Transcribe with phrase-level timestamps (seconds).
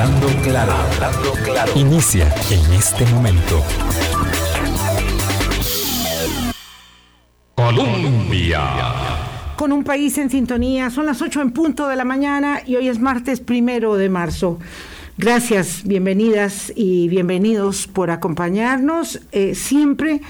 [0.00, 1.72] Hablando claro, hablando claro.
[1.74, 3.60] Inicia en este momento.
[7.56, 8.60] Colombia.
[9.56, 12.86] Con un país en sintonía, son las 8 en punto de la mañana y hoy
[12.86, 14.60] es martes primero de marzo.
[15.16, 20.20] Gracias, bienvenidas y bienvenidos por acompañarnos eh, siempre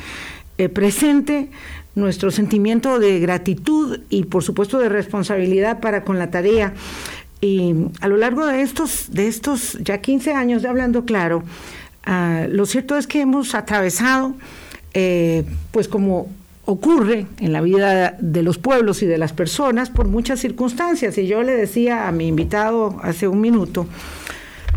[0.56, 1.50] eh, presente
[1.94, 6.72] nuestro sentimiento de gratitud y por supuesto de responsabilidad para con la tarea.
[7.40, 11.44] Y a lo largo de estos, de estos ya 15 años de Hablando Claro,
[12.04, 14.34] ah, lo cierto es que hemos atravesado,
[14.94, 16.28] eh, pues como
[16.64, 21.16] ocurre en la vida de los pueblos y de las personas, por muchas circunstancias.
[21.16, 23.86] Y yo le decía a mi invitado hace un minuto,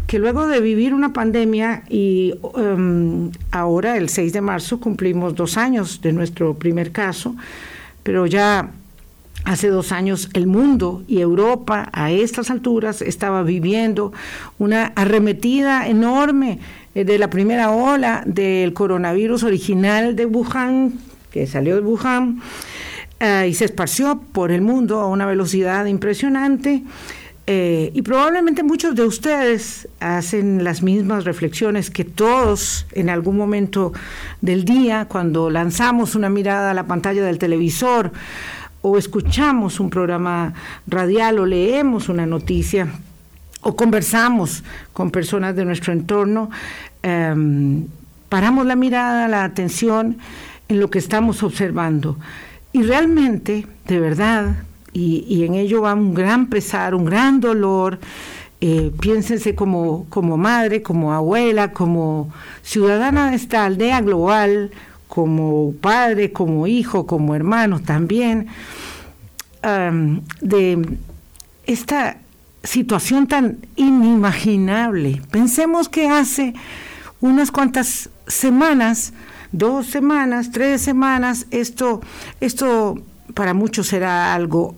[0.08, 5.58] que luego de vivir una pandemia y em, ahora el 6 de marzo cumplimos dos
[5.58, 7.36] años de nuestro primer caso,
[8.04, 8.72] pero ya
[9.46, 14.14] hace dos años el mundo y Europa a estas alturas estaba viviendo
[14.60, 16.60] una arremetida enorme
[16.96, 20.94] eh, de la primera ola del coronavirus original de Wuhan,
[21.32, 22.42] que salió de Wuhan,
[23.20, 26.84] eh, y se esparció por el mundo a una velocidad impresionante.
[27.48, 33.94] Eh, y probablemente muchos de ustedes hacen las mismas reflexiones que todos en algún momento
[34.42, 38.12] del día, cuando lanzamos una mirada a la pantalla del televisor
[38.82, 40.54] o escuchamos un programa
[40.88, 42.88] radial o leemos una noticia
[43.62, 46.50] o conversamos con personas de nuestro entorno,
[47.04, 47.86] em,
[48.28, 50.18] paramos la mirada, la atención
[50.68, 52.18] en lo que estamos observando.
[52.74, 54.56] Y realmente, de verdad,
[54.94, 58.00] y, en ello va un gran pesar, un gran dolor.
[58.64, 64.70] Eh, piénsense como, como madre, como abuela, como ciudadana de esta aldea global,
[65.12, 68.48] como padre, como hijo, como hermano también,
[69.62, 70.98] de
[71.66, 72.16] esta
[72.64, 75.22] situación tan inimaginable.
[75.30, 76.54] Pensemos que hace
[77.20, 79.12] unas cuantas semanas,
[79.52, 82.00] dos semanas, tres semanas, esto,
[82.40, 82.98] esto
[83.34, 84.76] para muchos era algo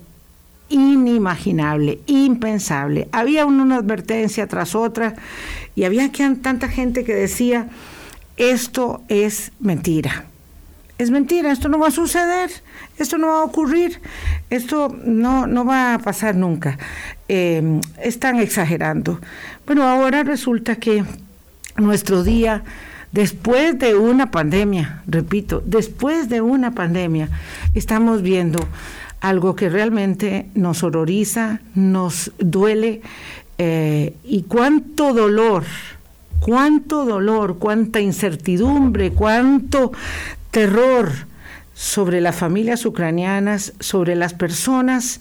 [0.68, 3.08] inimaginable, impensable.
[3.12, 5.14] Había una advertencia tras otra
[5.76, 6.10] y había
[6.42, 7.68] tanta gente que decía,
[8.36, 10.24] esto es mentira.
[10.96, 12.50] Es mentira, esto no va a suceder,
[12.98, 14.00] esto no va a ocurrir,
[14.48, 16.78] esto no, no va a pasar nunca.
[17.26, 19.20] Em, están exagerando.
[19.66, 21.04] Bueno, ahora resulta que
[21.76, 22.62] nuestro día,
[23.10, 27.28] después de una pandemia, repito, después de una pandemia,
[27.74, 28.60] estamos viendo
[29.20, 33.00] algo que realmente nos horroriza, nos duele
[33.58, 35.64] eh, y cuánto dolor,
[36.40, 39.92] cuánto dolor, cuánta incertidumbre, cuánto
[40.54, 41.10] terror
[41.74, 45.20] sobre las familias ucranianas, sobre las personas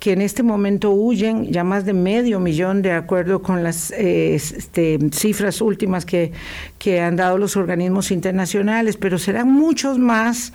[0.00, 4.34] que en este momento huyen, ya más de medio millón de acuerdo con las eh,
[4.34, 6.32] este, cifras últimas que,
[6.78, 10.54] que han dado los organismos internacionales, pero serán muchos más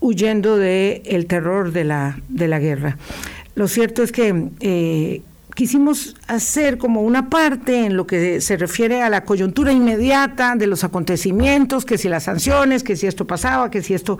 [0.00, 2.98] huyendo del el terror de la, de la guerra.
[3.54, 5.22] Lo cierto es que eh,
[5.54, 10.66] quisimos hacer como una parte en lo que se refiere a la coyuntura inmediata de
[10.66, 14.18] los acontecimientos, que si las sanciones, que si esto pasaba, que si esto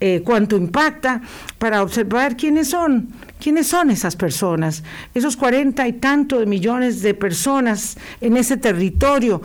[0.00, 1.22] eh, cuánto impacta,
[1.58, 3.08] para observar quiénes son,
[3.40, 4.82] quiénes son esas personas,
[5.14, 9.40] esos cuarenta y tanto de millones de personas en ese territorio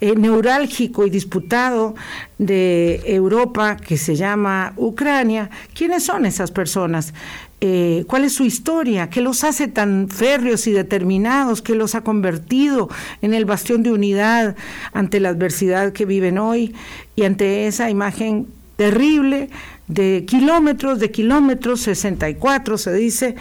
[0.00, 1.94] eh, neurálgico y disputado
[2.38, 7.14] de Europa que se llama Ucrania, quiénes son esas personas.
[7.62, 12.02] Eh, cuál es su historia, qué los hace tan férreos y determinados, qué los ha
[12.02, 12.90] convertido
[13.22, 14.56] en el bastión de unidad
[14.92, 16.74] ante la adversidad que viven hoy
[17.14, 18.46] y ante esa imagen
[18.76, 19.48] terrible
[19.88, 23.36] de kilómetros, de kilómetros, 64 se dice,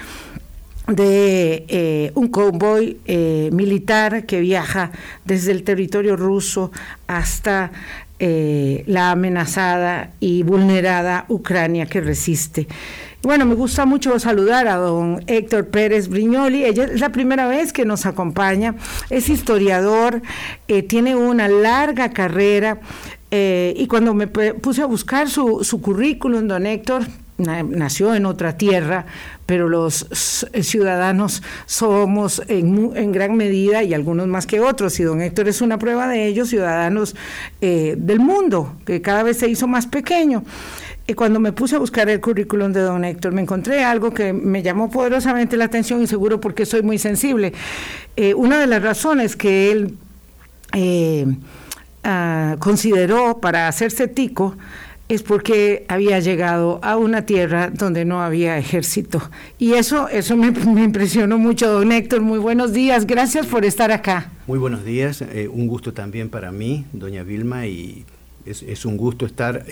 [0.88, 4.92] de eh, un convoy eh, militar que viaja
[5.26, 6.72] desde el territorio ruso
[7.08, 7.72] hasta
[8.18, 12.66] la amenazada y vulnerada Ucrania que resiste.
[13.26, 16.64] Bueno, me gusta mucho saludar a don Héctor Pérez Briñoli.
[16.64, 18.76] Ella es la primera vez que nos acompaña.
[19.10, 20.22] Es historiador,
[20.68, 22.82] eh, tiene una larga carrera.
[23.32, 27.08] Eh, y cuando me puse a buscar su, currículum, don Héctor,
[27.40, 29.08] nació en otra tierra,
[29.48, 30.06] pero los
[30.62, 35.62] ciudadanos somos en, en, gran medida, y algunos más que otros, y don Héctor es
[35.62, 37.16] una prueba de ello, ciudadanos
[37.60, 40.44] eh, del mundo, que cada vez se hizo más pequeño.
[41.08, 44.34] Y cuando me puse a buscar el currículum de don Héctor, me encontré algo que
[44.34, 47.54] me llamó poderosamente la atención y seguro porque soy muy sensible.
[48.16, 49.98] Eh, una de las razones que él
[50.74, 51.28] eh,
[52.04, 54.58] ah, consideró para hacerse tico
[55.08, 59.22] es porque había llegado a una tierra donde no había ejército.
[59.60, 62.22] Y eso, eso me, impresionó mucho, don Héctor.
[62.22, 64.32] Muy buenos días, gracias por estar acá.
[64.48, 68.06] Muy buenos días, eh, un gusto también para mí, doña Vilma, y
[68.48, 69.64] es, un gusto estar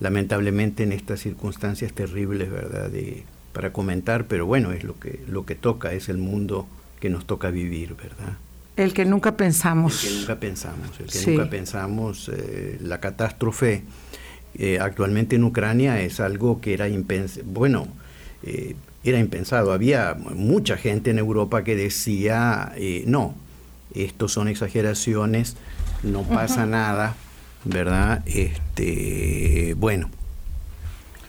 [0.00, 2.90] lamentablemente en estas circunstancias terribles, ¿verdad?
[2.90, 6.68] De, para comentar, pero bueno, es lo que, lo que toca, es el mundo
[7.00, 8.36] que nos toca vivir, ¿verdad?
[8.76, 10.04] El que nunca pensamos.
[10.04, 13.82] El que nunca pensamos, el que nunca pensamos, eh, la catástrofe
[14.56, 17.88] eh, actualmente en Ucrania es algo que era impensado, bueno,
[18.44, 19.72] eh, era impensado.
[19.72, 22.72] Había mucha gente en Europa que decía,
[23.06, 23.34] no,
[23.94, 25.56] esto son exageraciones,
[26.04, 27.16] no pasa nada,
[27.64, 28.22] ¿verdad?
[28.26, 30.10] Este, bueno,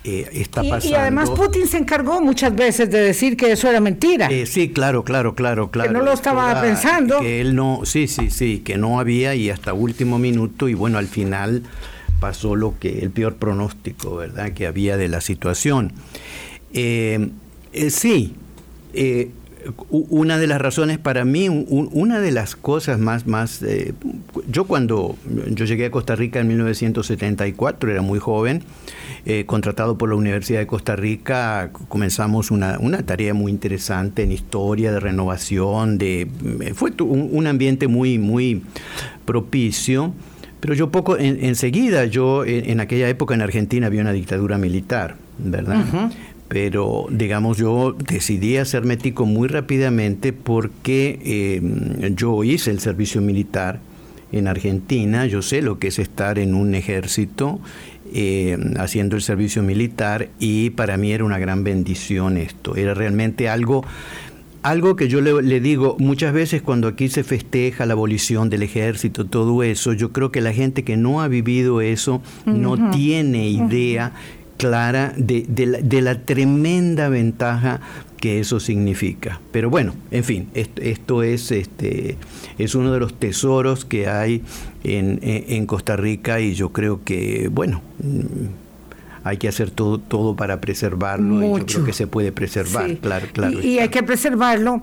[0.03, 0.95] eh, está y, pasando.
[0.95, 4.27] Y además Putin se encargó muchas veces de decir que eso era mentira.
[4.27, 5.89] Eh, sí, claro, claro, claro, claro.
[5.89, 7.19] Que no lo estaba pensando.
[7.19, 10.97] Que él no, sí, sí, sí, que no había y hasta último minuto y bueno,
[10.97, 11.63] al final
[12.19, 14.53] pasó lo que el peor pronóstico, ¿verdad?
[14.53, 15.93] Que había de la situación.
[16.73, 17.31] Eh,
[17.89, 18.35] sí,
[19.89, 23.63] una de las razones para mí, una de las cosas más, más
[24.49, 25.17] yo cuando
[25.49, 28.63] yo llegué a Costa Rica en 1974, era muy joven,
[29.25, 34.91] eh, contratado por la Universidad de Costa Rica, comenzamos una, tarea muy interesante en historia,
[34.91, 36.21] de renovación, de
[36.61, 38.63] eh, fue un, ambiente muy, muy
[39.25, 40.13] propicio.
[40.59, 46.11] Pero yo poco, enseguida, yo en, aquella época en Argentina había una dictadura militar, ¿verdad?
[46.49, 53.79] Pero, digamos, yo decidí hacerme tico muy rápidamente porque eh, yo hice el servicio militar
[54.31, 57.59] en Argentina, yo sé lo que es estar en un ejército
[58.13, 63.49] eh, haciendo el servicio militar y para mí era una gran bendición esto, era realmente
[63.49, 63.85] algo
[64.61, 69.25] algo que yo le, digo muchas veces cuando aquí se festeja la abolición del ejército,
[69.25, 74.11] todo eso, yo creo que la gente que no ha vivido eso no tiene idea
[74.59, 77.79] clara de, de, la, tremenda ventaja
[78.17, 79.39] que eso significa.
[79.53, 82.17] Pero bueno, en fin, esto, es, este,
[82.57, 84.43] es uno de los tesoros que hay
[84.83, 90.59] en, Costa Rica y yo creo que, bueno, mm, hay que hacer todo, todo para
[90.59, 93.61] preservarlo y yo creo que se puede preservar, claro, claro.
[93.61, 94.81] Y, hay que preservarlo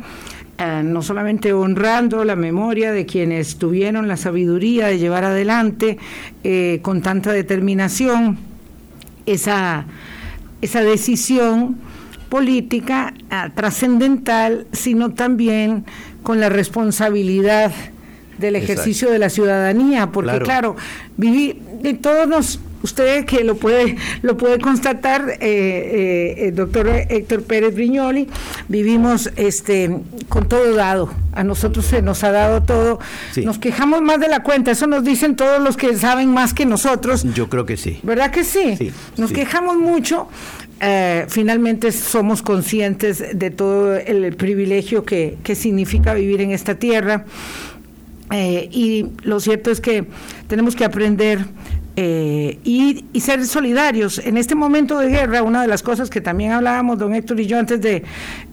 [0.56, 5.98] eh, no solamente honrando la memoria de quienes tuvieron la sabiduría de llevar adelante
[6.44, 8.38] eh, con tanta determinación
[9.26, 9.84] esa,
[10.62, 11.76] esa decisión,
[12.28, 15.84] política ah, trascendental, sino también
[16.22, 17.72] con la responsabilidad
[18.38, 20.76] del ejercicio de la ciudadanía, porque claro,
[21.16, 26.88] vivir, de todos nos, usted que lo puede, lo puede constatar, eh, eh, el doctor
[26.88, 28.28] Héctor Pérez Briñoli,
[28.68, 29.90] vivimos este
[30.28, 32.98] con todo dado, a nosotros se nos ha dado todo,
[33.44, 36.66] nos quejamos más de la cuenta, eso nos dicen todos los que saben más que
[36.66, 37.24] nosotros.
[37.34, 38.00] Yo creo que sí.
[38.02, 38.92] ¿Verdad que sí?
[39.16, 40.28] nos quejamos mucho,
[40.80, 47.24] eh, finalmente somos conscientes de todo el privilegio que, significa vivir en esta tierra.
[48.30, 50.06] Eh, y lo cierto es que
[50.48, 51.44] tenemos que aprender
[51.96, 54.18] eh, y, ser solidarios.
[54.18, 57.46] En este momento de guerra, una de las cosas que también hablábamos, don Héctor y
[57.46, 58.04] yo, antes de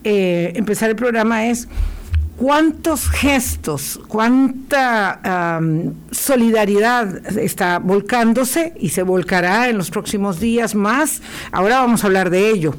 [0.04, 1.68] empezar el programa es
[2.38, 5.60] cuántos gestos, cuánta
[6.12, 11.22] solidaridad está volcándose y se volcará en los próximos días más.
[11.52, 12.76] Ahora vamos a hablar de ello.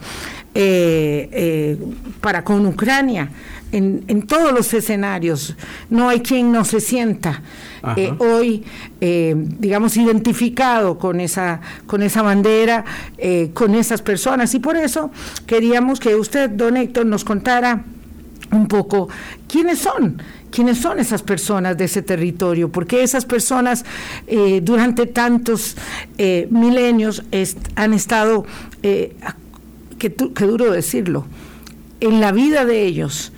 [0.56, 1.78] Eh, eh,
[2.20, 3.28] para con Ucrania,
[3.74, 5.56] en, en, todos los escenarios,
[5.90, 7.42] no hay quien no se sienta
[7.96, 8.64] eh, hoy,
[9.00, 12.84] digamos, identificado con esa, con esa bandera,
[13.52, 14.54] con esas personas.
[14.54, 15.10] Y por eso
[15.46, 17.84] queríamos que usted, don Héctor, nos contara
[18.54, 19.08] un poco
[19.48, 23.84] quiénes son, quiénes son esas personas de ese territorio, porque esas personas
[24.26, 25.76] eh, durante tantos
[26.18, 27.22] eh, milenios
[27.74, 28.46] han estado,
[28.82, 29.16] eh,
[29.98, 31.26] qué, duro decirlo,
[32.00, 33.32] en la vida de ellos.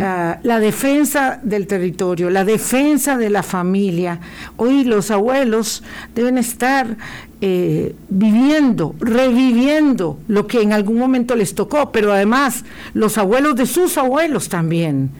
[0.00, 4.20] Ah, la defensa del territorio, la defensa de la familia.
[4.56, 5.82] Hoy los abuelos
[6.14, 6.96] deben estar
[7.40, 13.66] eh, viviendo, reviviendo lo que en algún momento les tocó, pero además los abuelos de
[13.66, 15.10] sus abuelos también.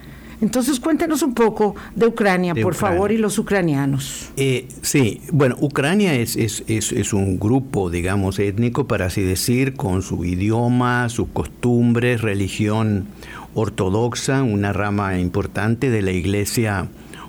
[0.41, 4.31] Entonces cuéntenos un poco de Ucrania, por favor, y los ucranianos.
[4.37, 10.03] Eh, sí, bueno, Ucrania es, es, es, un grupo, digamos, étnico, para así decir, con
[10.03, 13.09] su idioma, sus costumbres, religión
[13.55, 16.89] ortodoxa, una rama importante de la iglesia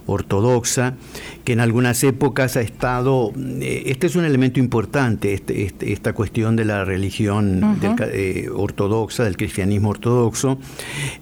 [0.10, 0.96] ortodoxa,
[1.44, 6.14] que en algunas épocas ha estado, eh, este es un elemento importante, este, este, esta
[6.14, 10.60] cuestión de la religión eh, ortodoxa, del cristianismo ortodoxo,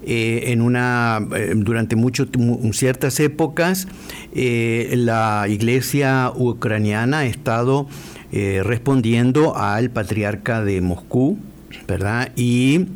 [0.06, 1.20] eh, en una,
[1.56, 2.28] durante mucho,
[2.72, 3.88] ciertas épocas,
[4.34, 7.88] la iglesia ucraniana ha estado
[8.32, 11.38] respondiendo al patriarca de Moscú,
[11.88, 12.32] ¿verdad?
[12.36, 12.88] Y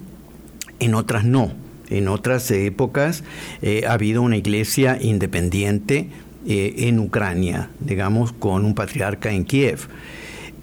[0.80, 1.61] en otras no.
[1.92, 3.24] En otras épocas
[3.62, 6.08] eh, ha habido una iglesia independiente
[6.48, 9.82] eh, en Ucrania, digamos, con un patriarca en Kiev.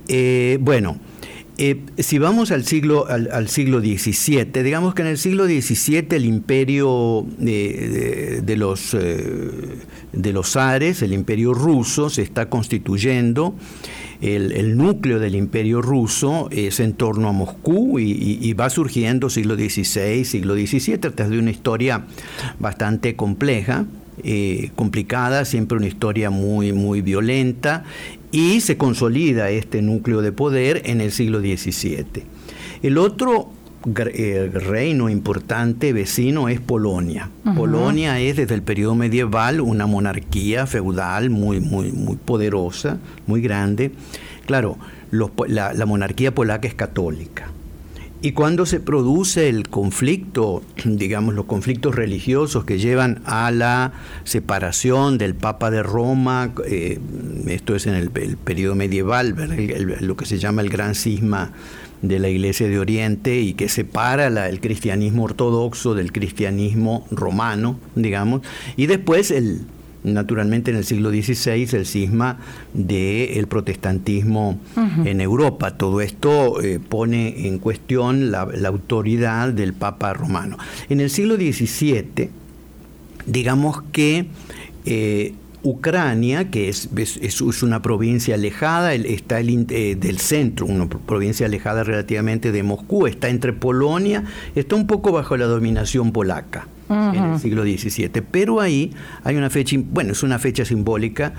[0.08, 0.98] Eh, bueno,
[1.98, 7.26] si vamos al siglo, al, siglo XVII, digamos que en el siglo XVII el imperio
[7.36, 13.56] de, los, de los zares, el imperio ruso, se está constituyendo
[14.20, 20.24] el, núcleo del imperio ruso es en torno a Moscú y, va surgiendo siglo XVI,
[20.24, 22.04] siglo XVII, tras de una historia
[22.58, 23.86] bastante compleja,
[24.24, 27.84] eh, complicada, siempre una historia muy, muy violenta,
[28.32, 32.24] y se consolida este núcleo de poder en el siglo XVII.
[32.82, 33.50] El otro
[33.84, 37.30] reino importante vecino es Polonia.
[37.56, 43.92] Polonia es desde el periodo medieval una monarquía feudal muy, muy, muy poderosa, muy grande.
[44.46, 44.78] Claro,
[45.10, 47.50] la, la monarquía polaca es católica.
[48.20, 53.92] Y cuando se produce el conflicto, digamos los conflictos religiosos que llevan a la
[54.24, 56.98] separación del Papa de Roma, eh,
[57.46, 59.36] esto es en el, periodo medieval,
[60.00, 61.52] lo que se llama el gran cisma
[62.02, 68.42] de la Iglesia de Oriente y que separa el cristianismo ortodoxo del cristianismo romano, digamos,
[68.76, 69.62] y después el,
[70.04, 72.38] naturalmente en el siglo XVI el cisma
[72.72, 74.58] del protestantismo
[75.04, 75.76] en Europa.
[75.76, 80.56] Todo esto eh, pone en cuestión la, autoridad del Papa romano.
[80.88, 82.30] En el siglo XVII,
[83.26, 84.26] digamos que
[84.84, 91.46] eh, Ucrania, que es, es, una provincia alejada, está el, eh, del centro, una provincia
[91.46, 94.24] alejada relativamente de Moscú, está entre Polonia,
[94.54, 98.22] está un poco bajo la dominación polaca en el siglo XVII.
[98.30, 98.92] Pero ahí
[99.24, 101.34] hay una fecha, bueno, es una fecha simbólica,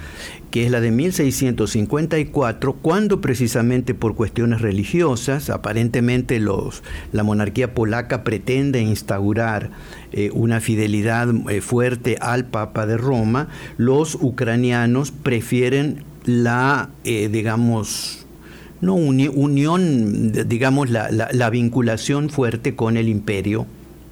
[0.51, 8.23] que es la de 1654, cuando precisamente por cuestiones religiosas, aparentemente los, la monarquía polaca
[8.23, 9.71] pretende instaurar
[10.11, 18.25] eh, una fidelidad eh, fuerte al Papa de Roma, los ucranianos prefieren la, eh, digamos,
[18.81, 23.65] no unión, digamos, la, la vinculación fuerte con el imperio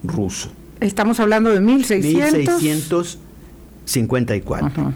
[0.03, 0.51] ruso.
[0.79, 2.62] Estamos hablando de 1600.
[2.62, 4.93] 1654.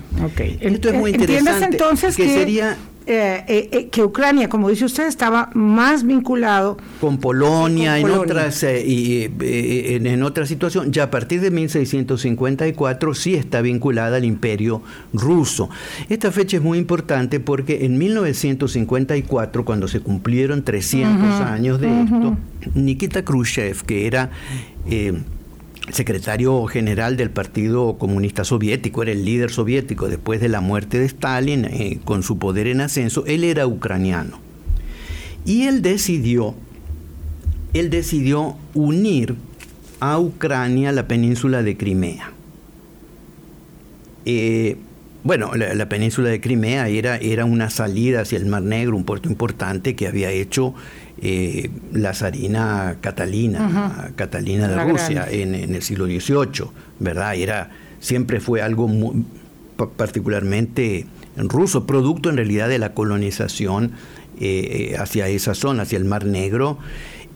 [0.59, 1.65] Esto es muy interesante.
[1.65, 7.17] entonces que, sería eh, eh, eh, que Ucrania, como dice usted, estaba más vinculado con
[7.17, 10.91] Polonia, en otras y, en, en, otra situación.
[10.91, 14.83] Ya a partir de 1654 sí está vinculada al Imperio
[15.13, 15.69] Ruso.
[16.09, 22.37] Esta fecha es muy importante porque en 1954, cuando se cumplieron 300 años de esto,
[22.75, 24.29] Nikita Khrushchev, que era
[25.93, 31.05] secretario general del Partido Comunista Soviético, era el líder soviético después de la muerte de
[31.05, 34.39] Stalin, eh, con su poder en ascenso, él era ucraniano.
[35.45, 36.55] Y él decidió,
[37.73, 39.35] él decidió unir
[39.99, 42.31] a Ucrania la península de Crimea.
[44.25, 44.77] Eh,
[45.23, 49.29] bueno, la, península de Crimea era, era una salida hacia el Mar Negro, un puerto
[49.29, 50.73] importante que había hecho
[51.21, 57.35] eh, la zarina Catalina, Catalina de Rusia en, el siglo XVIII, ¿verdad?
[57.35, 58.89] Era, siempre fue algo
[59.95, 63.91] particularmente ruso, producto en realidad de la colonización
[64.39, 66.79] eh, hacia esa zona, hacia el Mar Negro.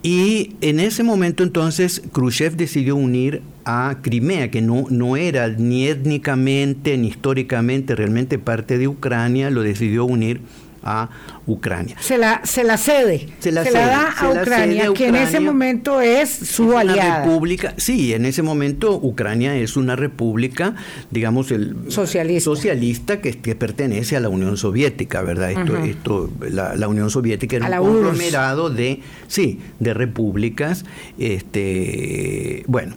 [0.06, 5.88] Y en ese momento entonces Khrushchev decidió unir a Crimea, que no, no era ni
[5.88, 10.42] étnicamente ni históricamente realmente parte de Ucrania, lo decidió unir
[10.86, 11.10] a
[11.48, 11.98] Ucrania.
[12.00, 16.30] Se la, se la cede, se la, da a Ucrania, que en ese momento es
[16.30, 17.24] su aliada.
[17.24, 20.75] república, sí, en ese momento Ucrania es una república,
[21.12, 25.51] digamos, el socialista, socialista que, que pertenece a la Unión Soviética, ¿verdad?
[25.51, 30.86] Esto, esto la, Unión Soviética era un conglomerado de, sí, de repúblicas,
[31.18, 32.96] este, bueno.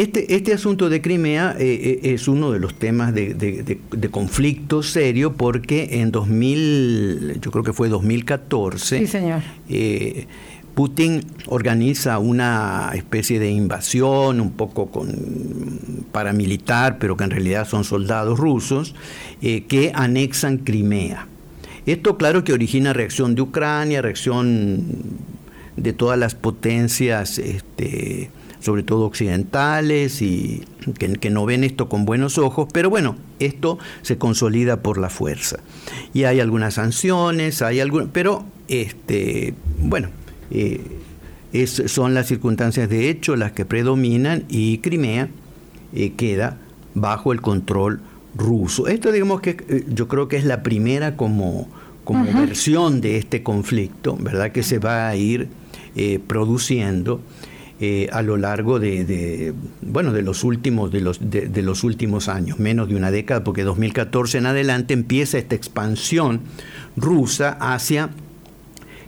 [0.00, 5.34] Este, este asunto de Crimea eh, eh, es uno de los temas de, conflicto serio
[5.34, 10.26] porque en 2000, yo creo que fue 2014, eh,
[10.74, 15.14] Putin organiza una especie de invasión un poco con,
[16.12, 18.94] paramilitar, pero que en realidad son soldados rusos,
[19.42, 21.28] que anexan Crimea.
[21.84, 24.82] Esto claro que origina reacción de Ucrania, reacción
[25.76, 28.30] de todas las potencias este,
[28.60, 30.64] sobre todo occidentales, y
[30.98, 35.58] que, no ven esto con buenos ojos, pero bueno, esto se consolida por la fuerza.
[36.12, 40.08] Y hay algunas sanciones, hay algún, pero este, bueno,
[40.50, 40.80] eh,
[41.86, 45.28] son las circunstancias de hecho las que predominan y Crimea
[45.92, 46.58] eh, queda
[46.94, 48.00] bajo el control
[48.36, 48.86] ruso.
[48.86, 51.68] Esto digamos que eh, yo creo que es la primera como,
[52.04, 54.52] como versión de este conflicto, ¿verdad?
[54.52, 55.48] Que se va a ir
[55.96, 57.20] eh, produciendo
[58.12, 62.90] a lo largo de, bueno de los últimos de los de, los últimos años menos
[62.90, 66.42] de una década porque 2014 en adelante empieza esta expansión
[66.96, 68.10] rusa hacia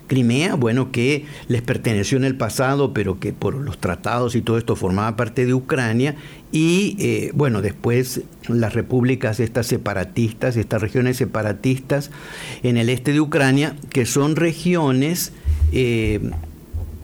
[0.07, 4.57] Crimea, bueno, que les perteneció en el pasado, pero que por los tratados y todo
[4.57, 6.15] esto formaba parte de Ucrania,
[6.51, 12.11] y eh, bueno, después las repúblicas, estas separatistas, estas regiones separatistas
[12.63, 15.33] en el este de Ucrania, que son regiones...
[15.71, 16.19] Eh,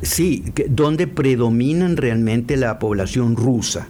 [0.01, 3.87] sí, donde predominan realmente la población rusa.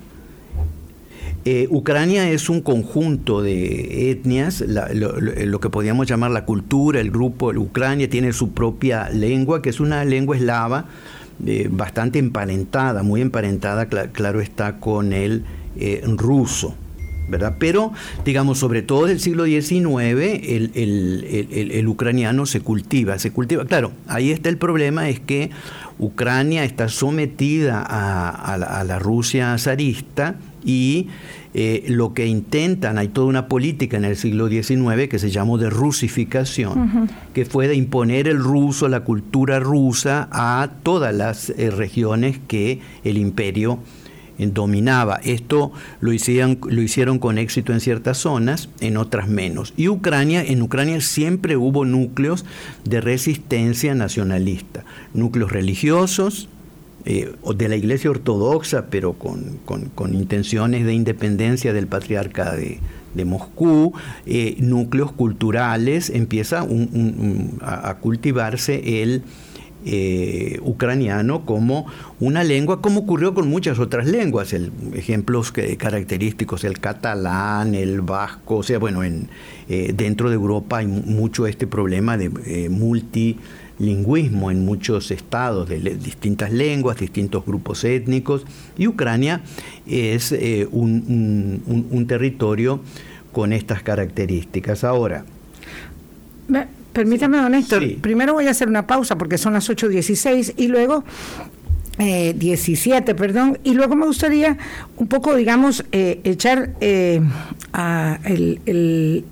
[1.45, 7.51] Eh, Ucrania es un conjunto de etnias, lo, que podríamos llamar la cultura, el grupo,
[7.51, 10.85] Ucrania tiene su propia lengua, que es una lengua eslava
[11.45, 15.45] eh, bastante emparentada, muy emparentada, claro está, con el
[15.77, 16.75] eh, ruso.
[17.29, 17.55] ¿Verdad?
[17.59, 17.93] Pero,
[18.25, 19.79] digamos, sobre todo del siglo XIX,
[20.43, 23.65] el, ucraniano se cultiva, se cultiva.
[23.65, 25.51] Claro, ahí está el problema, es que
[25.97, 31.07] Ucrania está sometida a, la, Rusia zarista, y
[31.53, 35.57] eh, lo que intentan, hay toda una política en el siglo XIX que se llamó
[35.57, 41.71] de rusificación, que fue de imponer el ruso, la cultura rusa a todas las eh,
[41.71, 43.79] regiones que el imperio
[44.39, 45.19] dominaba.
[45.23, 49.73] Esto lo hicieron, lo hicieron con éxito en ciertas zonas, en otras menos.
[49.77, 52.45] Y Ucrania, en Ucrania siempre hubo núcleos
[52.85, 56.49] de resistencia nacionalista, núcleos religiosos,
[57.05, 62.79] eh, de la Iglesia Ortodoxa, pero con, intenciones de independencia del patriarca de,
[63.25, 63.93] Moscú,
[64.25, 66.65] eh, núcleos culturales, empieza
[67.61, 69.23] a, cultivarse el
[69.85, 71.87] eh, ucraniano como
[72.19, 78.57] una lengua, como ocurrió con muchas otras lenguas, el, ejemplos característicos, el catalán, el vasco,
[78.57, 79.29] o sea, bueno, en,
[79.67, 83.37] dentro de Europa hay mucho este problema de multi
[83.79, 88.45] lingüismo en muchos estados de distintas lenguas, distintos grupos étnicos,
[88.77, 89.41] y Ucrania
[89.87, 92.81] es eh, un, territorio
[93.31, 94.83] con estas características.
[94.83, 95.23] Ahora,
[96.99, 101.05] Permítame, don Héctor, primero voy a hacer una pausa porque son las 8.16 y luego
[101.97, 104.57] 17, eh, perdón, y luego me gustaría
[104.97, 107.21] un poco, digamos, eh, echar eh,
[108.25, 108.59] el,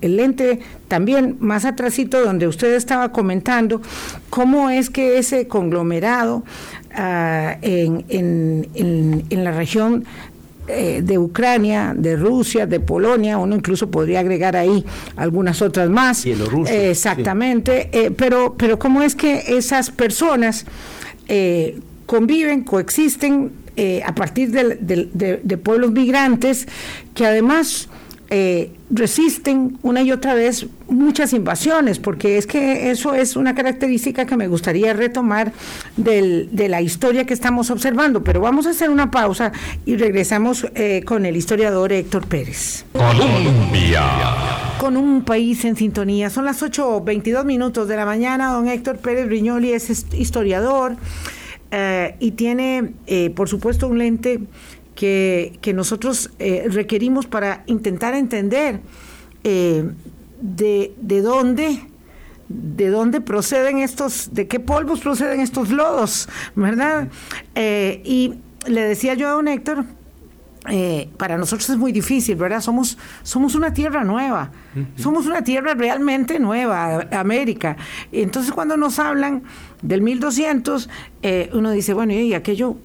[0.00, 3.82] el, lente también más atrásito donde usted estaba comentando
[4.30, 6.44] cómo es que ese conglomerado
[6.94, 10.06] ah, en, en, en, la región
[10.68, 14.84] de Ucrania, de Rusia, de Polonia, uno incluso podría agregar ahí
[15.16, 16.24] algunas otras más.
[16.90, 20.66] exactamente, pero, pero cómo es que esas personas
[22.06, 26.66] conviven, coexisten eh, a partir de, pueblos migrantes
[27.14, 27.88] que además
[28.30, 34.26] eh, resisten una y otra vez muchas invasiones, porque es que eso es una característica
[34.26, 35.52] que me gustaría retomar
[35.96, 38.22] de la historia que estamos observando.
[38.22, 39.52] Pero vamos a hacer una pausa
[39.86, 42.84] y regresamos eh, con el historiador Héctor Pérez.
[42.92, 44.04] Colombia.
[44.78, 46.28] Con un país en sintonía.
[46.28, 48.52] Son las 8.22 minutos de la mañana.
[48.52, 50.96] Don Héctor Pérez Briñoli es historiador
[51.70, 54.40] eh, y tiene, eh, por supuesto, un lente
[54.98, 58.80] que, nosotros eh, requerimos para intentar entender
[59.44, 59.92] de,
[60.96, 61.80] de, dónde
[62.48, 67.08] de dónde proceden estos, de qué polvos proceden estos lodos, ¿verdad?
[67.54, 68.34] y
[68.66, 69.84] le decía yo a don Héctor,
[71.16, 72.60] para nosotros es muy difícil, ¿verdad?
[72.60, 74.50] Somos, somos una tierra nueva,
[74.96, 77.76] somos una tierra realmente nueva, América.
[78.10, 79.44] Entonces cuando nos hablan
[79.80, 80.90] del 1200,
[81.22, 82.76] eh, uno dice, bueno, y aquello,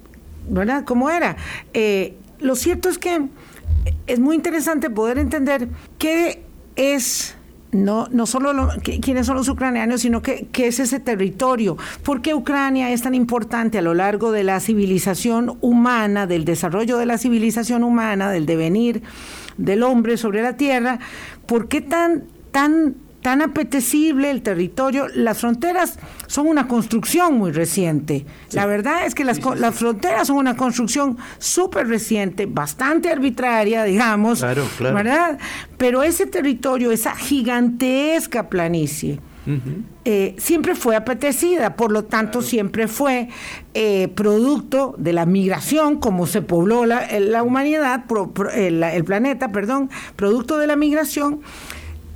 [0.49, 0.83] ¿verdad?
[0.85, 1.35] ¿Cómo era?
[1.73, 3.27] Eh, lo cierto es que
[4.07, 6.43] es muy interesante poder entender qué
[6.75, 7.35] es
[7.71, 11.75] no, no solo quiénes son los ucranianos, sino qué es ese territorio.
[12.03, 16.97] ¿Por qué Ucrania es tan importante a lo largo de la civilización humana, del desarrollo
[16.97, 19.01] de la civilización humana, del devenir
[19.57, 20.99] del hombre sobre la tierra?
[21.47, 25.07] ¿Por qué tan, tan tan apetecible el territorio.
[25.15, 28.25] Las fronteras son una construcción muy reciente.
[28.51, 34.41] La verdad es que las, las fronteras son una construcción súper reciente, bastante arbitraria, digamos,
[34.79, 35.39] ¿verdad?
[35.77, 39.19] Pero ese territorio, esa gigantesca planicie,
[40.05, 43.29] eh, siempre fue apetecida, por lo tanto siempre fue
[43.73, 48.05] eh, producto de la migración, como se pobló la, la humanidad,
[48.53, 51.41] el, el planeta, perdón, producto de la migración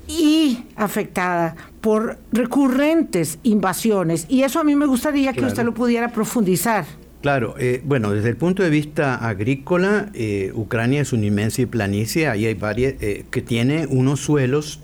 [0.08, 4.26] y afectada por recurrentes invasiones.
[4.30, 6.86] Y eso a mí me gustaría que usted lo pudiera profundizar.
[7.22, 12.28] Claro, eh, bueno, desde el punto de vista agrícola, eh, Ucrania es una inmensa planicie,
[12.28, 14.82] ahí hay varias, eh, que tiene unos suelos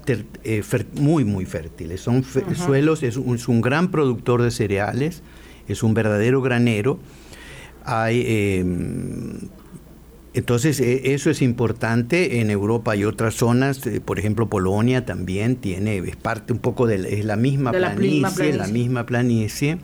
[0.96, 2.02] muy, muy fértiles.
[2.02, 5.22] Son suelos, es un, es un, gran productor de cereales,
[5.68, 7.00] es un verdadero granero.
[7.86, 9.38] Hay em,
[10.34, 12.40] entonces, e, eso es importante.
[12.40, 16.88] En Europa hay otras zonas, eh, por ejemplo, Polonia también tiene, es parte un poco
[16.88, 19.78] de es la misma, planicie, la misma planicie.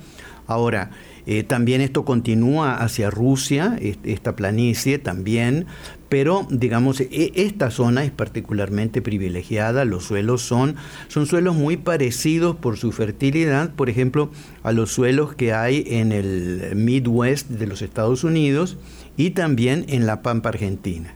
[0.47, 0.89] Ahora,
[1.27, 5.67] eh, también esto continúa hacia Rusia, esta planicie también,
[6.09, 10.75] pero digamos, e, esta zona es particularmente privilegiada, los suelos son,
[11.07, 14.31] son suelos muy parecidos por su fertilidad, por ejemplo,
[14.63, 18.79] a los suelos que hay en el Midwest de los Estados Unidos,
[19.19, 21.13] y también en la Pampa Argentina.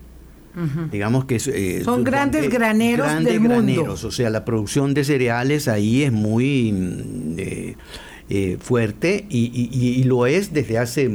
[0.92, 5.68] Digamos que eh, son grandes graneros grandes del graneros, o sea, la producción de cereales
[5.68, 7.76] ahí es muy mm, eh,
[8.30, 11.10] eh, fuerte y, lo es desde hace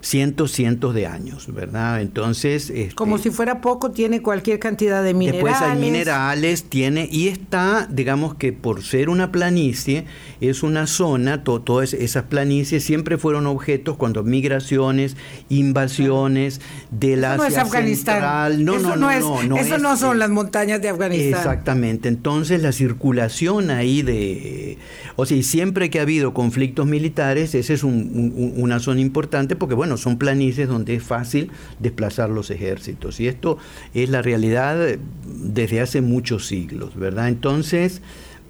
[0.00, 2.00] cientos, cientos de años, ¿verdad?
[2.00, 2.70] Entonces...
[2.70, 5.44] Este, Como si fuera poco, tiene cualquier cantidad de minerales.
[5.44, 10.04] Después hay minerales, tiene, y está, digamos que por ser una planicie,
[10.40, 15.16] es una zona, todas esas planicies siempre fueron objetos cuando migraciones,
[15.48, 18.64] invasiones de la no es Afganistán.
[18.64, 19.10] No, no, no,
[19.56, 21.40] Eso no son las montañas de Afganistán.
[21.40, 22.08] Exactamente.
[22.08, 24.78] Entonces la circulación ahí de...
[25.16, 29.87] O sea, siempre que ha habido conflictos militares, esa es una zona importante porque, bueno,
[29.96, 33.20] son planicies donde es fácil desplazar los ejércitos.
[33.20, 33.58] Y esto
[33.94, 37.28] es la realidad desde hace muchos siglos, ¿verdad?
[37.28, 38.02] Entonces,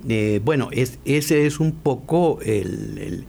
[0.09, 3.27] eh, bueno, es, ese es un poco el,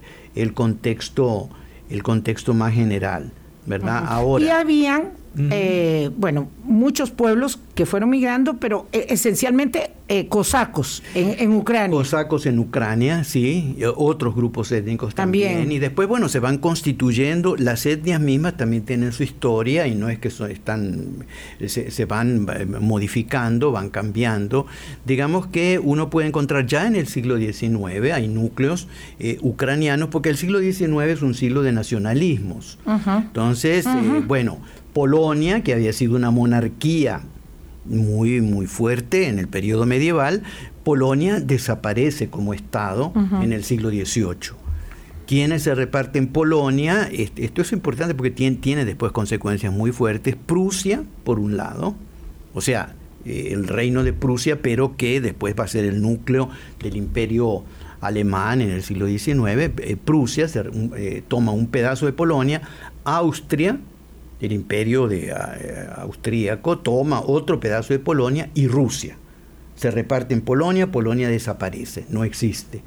[0.54, 1.50] contexto,
[1.89, 3.32] el contexto más general,
[3.65, 4.06] ¿verdad?
[4.08, 4.45] Ahora.
[4.45, 11.53] Y habían, eh, bueno, muchos pueblos que fueron migrando, pero eh, esencialmente eh, cosacos en,
[11.53, 11.95] Ucrania.
[11.95, 15.71] Cosacos en Ucrania, sí, otros grupos étnicos también.
[15.71, 20.09] Y después, bueno, se van constituyendo, las etnias mismas también tienen su historia y no
[20.09, 21.25] es que son, están,
[21.67, 22.47] se, van
[22.81, 24.65] modificando, van cambiando.
[25.05, 28.87] Digamos que uno puede encontrar ya en el siglo XIX, hay núcleos
[29.41, 32.79] ucranianos, porque el siglo XIX es un siglo de nacionalismos.
[33.05, 33.85] Entonces,
[34.27, 34.59] bueno,
[34.93, 37.21] Polonia, que había sido una monarquía
[37.86, 40.43] muy, muy fuerte en el periodo medieval,
[40.84, 44.58] Polonia desaparece como Estado en el siglo XVIII.
[45.28, 47.08] ¿Quiénes se reparten Polonia?
[47.12, 50.36] Esto es importante porque tiene, tiene después consecuencias muy fuertes.
[50.36, 51.95] Prusia, por un lado,
[52.54, 56.49] o sea, eh, el reino de Prusia, pero que después va a ser el núcleo
[56.82, 57.63] del imperio
[58.02, 59.71] alemán en el siglo XIX.
[59.78, 60.63] Eh, Prusia se,
[60.95, 62.62] eh, toma un pedazo de Polonia,
[63.04, 63.78] Austria,
[64.41, 65.34] el imperio de, eh,
[65.95, 69.17] austríaco toma otro pedazo de Polonia y Rusia.
[69.75, 72.82] Se reparte en Polonia, Polonia desaparece, no existe.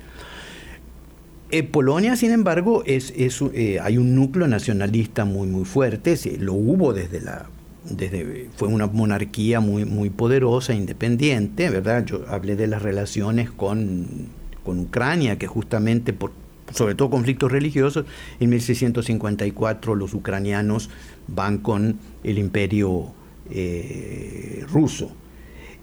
[1.50, 6.92] En Polonia, sin embargo, es, eh, hay un núcleo nacionalista muy, muy fuerte, lo hubo
[6.92, 7.46] desde la...
[7.84, 12.04] Desde, fue una monarquía muy, muy poderosa, independiente, ¿verdad?
[12.04, 14.28] Yo hablé de las relaciones con,
[14.62, 16.30] con Ucrania, que justamente por,
[16.72, 18.06] sobre todo conflictos religiosos,
[18.40, 20.90] en 1654 los ucranianos
[21.28, 23.12] van con el imperio
[23.50, 25.12] eh, ruso.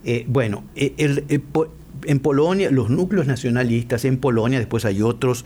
[0.03, 1.41] Eh, bueno, eh,
[2.05, 5.45] en Polonia, los núcleos nacionalistas en Polonia, después hay otros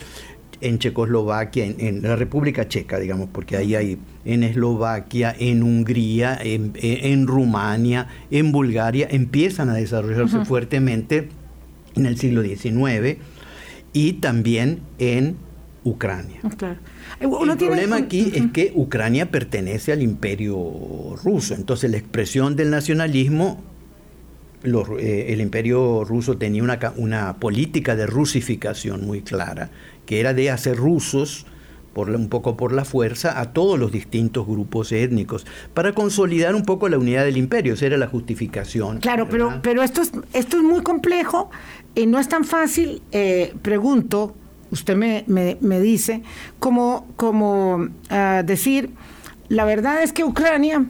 [0.62, 7.28] en Checoslovaquia, en, la República Checa, digamos, porque ahí hay en Eslovaquia, en Hungría, en,
[7.28, 11.28] Rumania, en Bulgaria, empiezan a desarrollarse fuertemente
[11.96, 13.18] en el siglo XIX
[13.92, 15.36] y también en
[15.84, 16.40] Ucrania.
[17.20, 23.62] El problema aquí es que Ucrania pertenece al imperio ruso, entonces la expresión del nacionalismo,
[24.64, 29.70] eh, el imperio ruso tenía una, una, política de rusificación muy clara,
[30.06, 31.46] que era de hacer rusos
[31.94, 36.64] por, un poco por la fuerza a todos los distintos grupos étnicos, para consolidar un
[36.64, 39.00] poco la unidad del imperio, esa era la justificación.
[39.00, 41.52] Claro, pero, pero esto, es, esto es muy complejo
[41.96, 44.36] y no es tan fácil, eh, pregunto,
[44.74, 46.24] usted me, me, dice,
[46.60, 48.90] como, como ah, decir,
[49.48, 50.86] la verdad es que Ucrania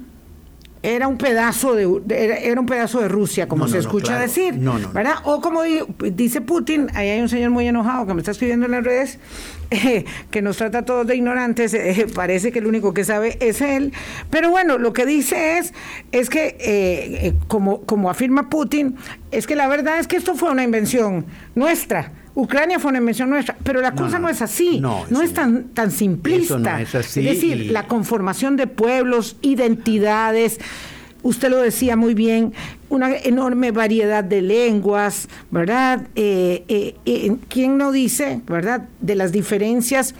[0.83, 4.55] era un pedazo de, era, un pedazo de Rusia, como se escucha decir,
[4.93, 5.15] ¿verdad?
[5.23, 8.73] O como dice Putin, ahí hay un señor muy enojado que me está escribiendo en
[8.73, 9.19] las redes,
[9.71, 13.37] eh, que nos trata a todos de ignorantes, eh, parece que el único que sabe
[13.39, 13.93] es él,
[14.29, 15.73] pero bueno, lo que dice es,
[16.11, 18.97] es que, eh, como, como afirma Putin,
[19.31, 23.29] es que la verdad es que esto fue una invención nuestra, Ucrania fue una invención
[23.29, 26.81] nuestra, pero la cosa no, es así, no, es tan, tan simplista.
[26.81, 30.59] es, decir, la conformación de pueblos, identidades,
[31.21, 32.53] usted lo decía muy bien,
[32.89, 36.07] una enorme variedad de lenguas, ¿verdad?
[36.15, 40.15] Eh, eh, eh, ¿Quién no dice, ¿verdad?, de las diferencias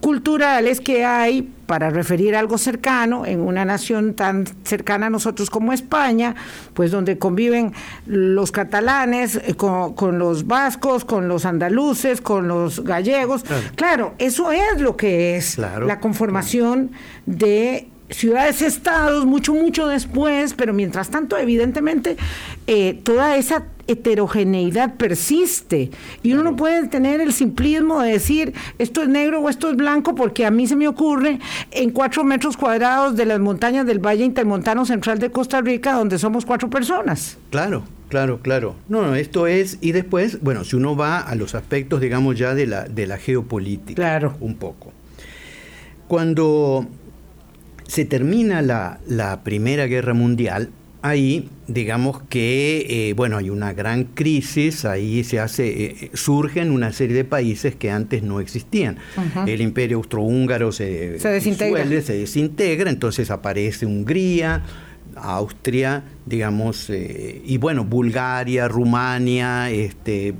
[0.00, 5.72] culturales que hay para referir algo cercano en una nación tan cercana a nosotros como
[5.72, 6.34] España,
[6.74, 7.72] pues donde conviven
[8.06, 13.44] los catalanes eh, con, los vascos, con los andaluces, con los gallegos.
[13.76, 16.92] Claro, eso es lo que es la conformación
[17.26, 22.16] de ciudades-estados mucho, mucho después, pero mientras tanto, evidentemente,
[22.66, 25.90] eh, toda esa heterogeneidad persiste
[26.22, 29.76] y uno no puede tener el simplismo de decir esto es negro o esto es
[29.76, 31.38] blanco porque a mí se me ocurre
[31.70, 36.18] en cuatro metros cuadrados de las montañas del Valle Intermontano Central de Costa Rica donde
[36.18, 37.36] somos cuatro personas.
[37.50, 38.74] Claro, claro, claro.
[38.88, 42.54] No, no, esto es, y después, bueno, si uno va a los aspectos, digamos, ya
[42.54, 44.34] de la, de la geopolítica, claro.
[44.40, 44.92] un poco.
[46.08, 46.86] Cuando
[47.94, 54.02] se termina la, la Primera Guerra Mundial, ahí, digamos que, eh, bueno, hay una gran
[54.02, 58.98] crisis, ahí se hace, eh, eh, surgen una serie de países que antes no existían.
[59.46, 61.84] El imperio austrohúngaro se, se desintegra.
[62.02, 64.64] se desintegra, entonces aparece Hungría,
[65.14, 70.34] Austria, digamos, y bueno, Bulgaria, Rumania, este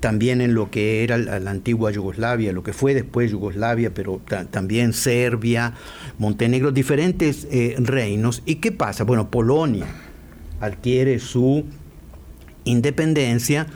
[0.00, 4.92] también en lo que era la, antigua Yugoslavia, lo que fue después Yugoslavia, pero también
[4.92, 5.74] Serbia,
[6.18, 8.42] Montenegro, diferentes eh, reinos.
[8.46, 9.04] ¿Y qué pasa?
[9.04, 9.86] Bueno, Polonia
[10.60, 11.64] adquiere su
[12.64, 13.66] independencia.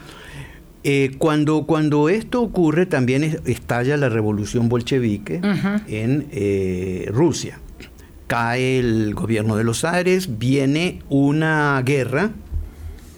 [0.84, 5.40] Eh, cuando, cuando esto ocurre, también estalla la revolución bolchevique
[5.88, 7.58] en eh, Rusia.
[8.26, 12.30] Cae el gobierno de los Aires, viene una guerra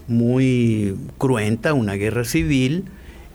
[0.08, 2.84] muy cruenta, una guerra civil,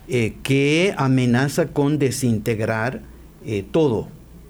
[0.07, 3.01] eh, que amenaza con desintegrar
[3.45, 4.07] eh, todo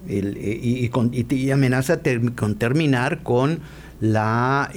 [0.08, 2.00] eh, y, amenaza
[2.34, 3.60] con terminar con
[4.00, 4.70] la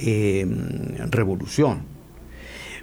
[1.10, 1.94] revolución.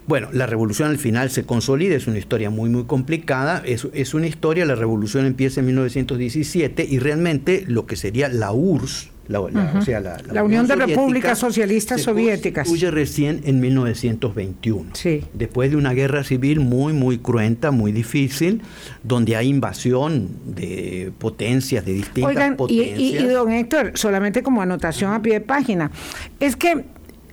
[0.08, 4.14] Bueno, la revolución al final se consolida, es una historia muy, muy complicada, es, es,
[4.14, 9.40] una historia, la revolución empieza en 1917 y realmente lo que sería la URSS, la,
[10.32, 12.66] la, Unión, de Repúblicas Socialistas Soviéticas.
[12.66, 14.90] Constituye recién en 1921.
[14.94, 15.24] Sí.
[15.32, 18.62] Después de una guerra civil muy, muy cruenta, muy difícil,
[19.02, 22.98] donde hay invasión de potencias, de distintas potencias.
[22.98, 25.90] Y, y, don Héctor, solamente como anotación a pie de página,
[26.40, 26.84] es que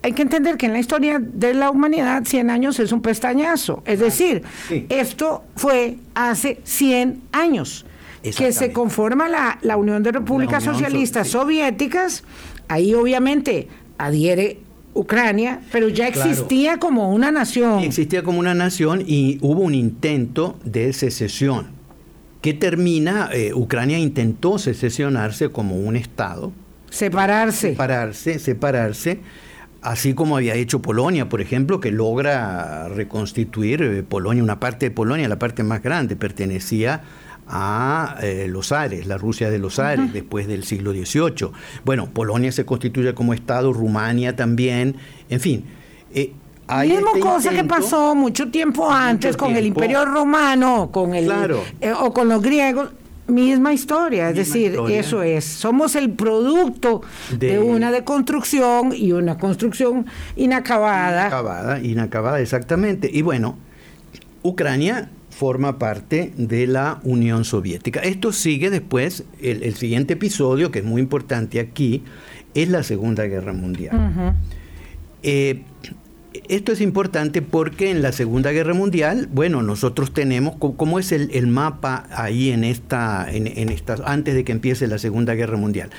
[0.02, 3.84] hay que entender que en la historia de la humanidad 100 años es un pestañazo.
[3.86, 4.44] Es decir,
[4.90, 7.86] esto fue hace 100 años
[8.22, 12.24] que se conforma la, la Unión de Repúblicas Socialistas Soviéticas,
[12.68, 14.60] ahí obviamente adhiere
[14.94, 17.80] Ucrania, pero ya existía como una nación.
[17.80, 21.68] Existía como una nación y hubo un intento de secesión
[22.42, 26.52] que termina, eh, Ucrania intentó secesionarse como un Estado.
[26.90, 27.72] Separarse.
[27.72, 29.20] Separarse, separarse,
[29.82, 34.92] así como había hecho Polonia, por ejemplo, que logra reconstituir eh, Polonia, una parte de
[34.92, 37.02] Polonia, la parte más grande, pertenecía a
[38.22, 41.52] eh, los Ares, la Rusia de los Ares, después del siglo XVIII.
[41.84, 44.96] Bueno, Polonia se constituye como Estado, Rumania también,
[45.30, 45.66] en fin.
[46.14, 46.34] Eh,
[46.68, 51.32] hay Mismo este cosa que pasó mucho tiempo antes con el Imperio Romano, con el
[51.82, 52.92] eh, o con los griegos,
[53.28, 57.02] misma historia, es decir, eso es, somos el producto
[57.38, 61.28] de, de, una deconstrucción y una construcción inacabada.
[61.28, 63.10] Inacabada, inacabada, exactamente.
[63.12, 63.56] Y bueno,
[64.42, 68.02] Ucrania forma parte de la Unión Soviética.
[68.02, 72.04] Esto sigue después, el, siguiente episodio, que es muy importante aquí,
[72.54, 74.36] es la Segunda Guerra Mundial.
[75.24, 75.62] Eh,
[76.50, 81.48] esto es importante porque en la Segunda Guerra Mundial, bueno, nosotros tenemos, ¿cómo es el,
[81.48, 85.90] mapa ahí en esta, en, en esta, antes de que empiece la Segunda Guerra Mundial?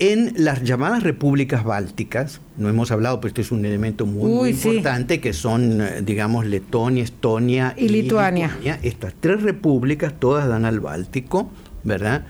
[0.00, 5.20] En las llamadas repúblicas bálticas, no hemos hablado, pero esto es un elemento muy, importante,
[5.20, 8.58] que son, eh, digamos, Letonia, Estonia y, Lituania.
[8.82, 11.48] Estas tres repúblicas, todas dan al Báltico,
[11.84, 12.26] ¿verdad?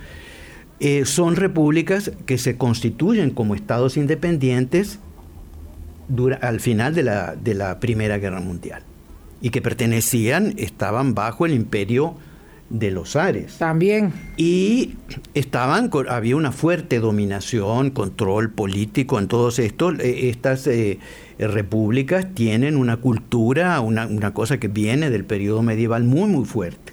[0.79, 4.99] Eh, son repúblicas que se constituyen como estados independientes
[6.43, 8.83] al final de la, de la Primera Guerra Mundial
[9.41, 12.15] y que pertenecían, estaban bajo el imperio
[12.71, 13.59] de los Ares.
[13.59, 14.13] También.
[14.37, 14.95] Y
[15.35, 19.99] estaban, había una fuerte dominación, control político en todos estos.
[20.01, 20.99] Eh, estas eh,
[21.39, 26.93] repúblicas tienen una cultura, una, cosa que viene del periodo medieval muy, muy fuerte.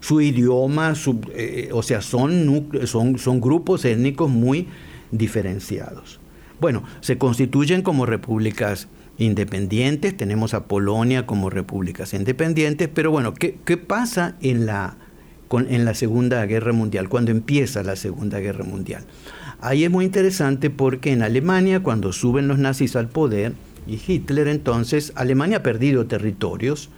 [0.00, 0.94] Su idioma,
[1.34, 4.66] eh, o sea, son, son, son grupos étnicos muy
[5.10, 6.20] diferenciados.
[6.60, 13.76] Bueno, se constituyen como repúblicas independientes, tenemos a Polonia como repúblicas independientes, pero bueno, ¿qué,
[13.76, 14.96] pasa en la,
[15.50, 19.04] en la Segunda Guerra Mundial, cuando empieza la Segunda Guerra Mundial?
[19.60, 23.52] Ahí es muy interesante porque en Alemania, cuando suben los nazis al poder,
[23.86, 26.88] y Hitler entonces, Alemania ha perdido territorios,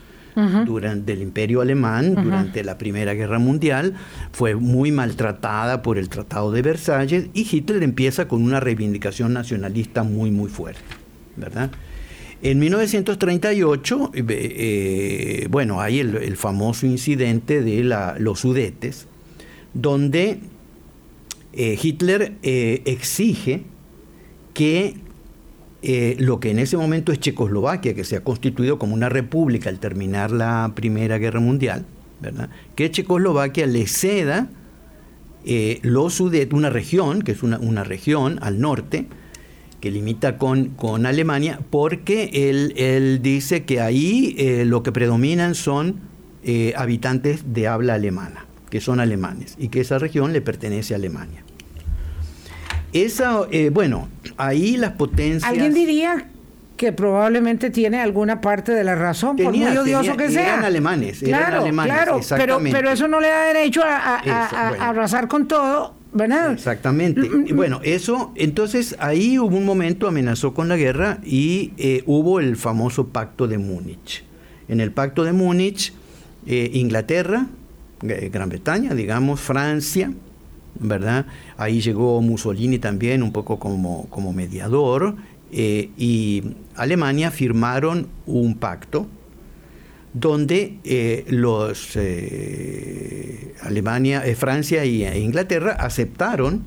[0.66, 3.94] durante el imperio alemán, durante la Primera Guerra Mundial,
[4.32, 10.02] fue muy maltratada por el Tratado de Versalles y Hitler empieza con una reivindicación nacionalista
[10.02, 10.82] muy, muy fuerte,
[11.36, 11.70] ¿verdad?
[12.44, 17.82] En 1938, eh, eh, bueno, hay el, famoso incidente de
[18.18, 19.06] los Sudetes,
[19.72, 20.40] donde
[21.54, 23.62] eh, Hitler exige
[24.52, 24.96] que
[26.18, 29.78] lo que en ese momento es Checoslovaquia, que se ha constituido como una república al
[29.78, 31.86] terminar la Primera Guerra Mundial,
[32.20, 32.50] ¿verdad?
[32.76, 34.50] que Checoslovaquia le ceda
[35.80, 39.06] los Sudetes, una región, que es una, una región al norte,
[39.84, 45.54] que limita con, con Alemania, porque él, él, dice que ahí eh, lo que predominan
[45.54, 46.00] son
[46.42, 50.96] eh, habitantes de habla alemana, que son alemanes, y que esa región le pertenece a
[50.96, 51.44] Alemania.
[52.94, 55.44] Esa, eh, bueno, ahí las potencias...
[55.44, 56.28] ¿Alguien diría
[56.78, 60.54] que probablemente tiene alguna parte de la razón, por muy odioso que sea.
[60.54, 64.88] Eran alemanes, claro, eran alemanes, claro, pero, pero eso no le da derecho a, a
[64.88, 65.92] arrasar con todo
[66.52, 67.28] Exactamente.
[67.28, 67.56] Mm, mm, mm.
[67.56, 72.56] bueno, eso, entonces ahí hubo un momento, amenazó con la guerra y eh, hubo el
[72.56, 74.24] famoso pacto de Múnich.
[74.68, 75.92] En el pacto de Múnich,
[76.46, 77.46] eh, Inglaterra,
[78.02, 80.12] eh, Gran Bretaña, digamos, Francia,
[80.78, 81.26] ¿verdad?
[81.56, 85.16] Ahí llegó Mussolini también un poco como, como mediador
[85.56, 86.42] y
[86.74, 89.06] Alemania firmaron un pacto
[90.14, 96.62] donde eh, los eh, Alemania, eh, Francia e Inglaterra aceptaron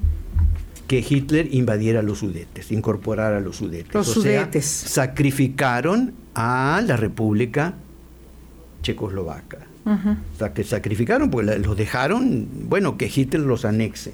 [0.87, 3.93] que Hitler invadiera los Sudetes, incorporara los Sudetes.
[3.93, 4.65] Los Sudetes.
[4.65, 7.73] sacrificaron a la República
[8.83, 9.59] Checoslovaca.
[9.85, 14.13] O sea, que sacrificaron, porque los dejaron, bueno, que Hitler los anexe.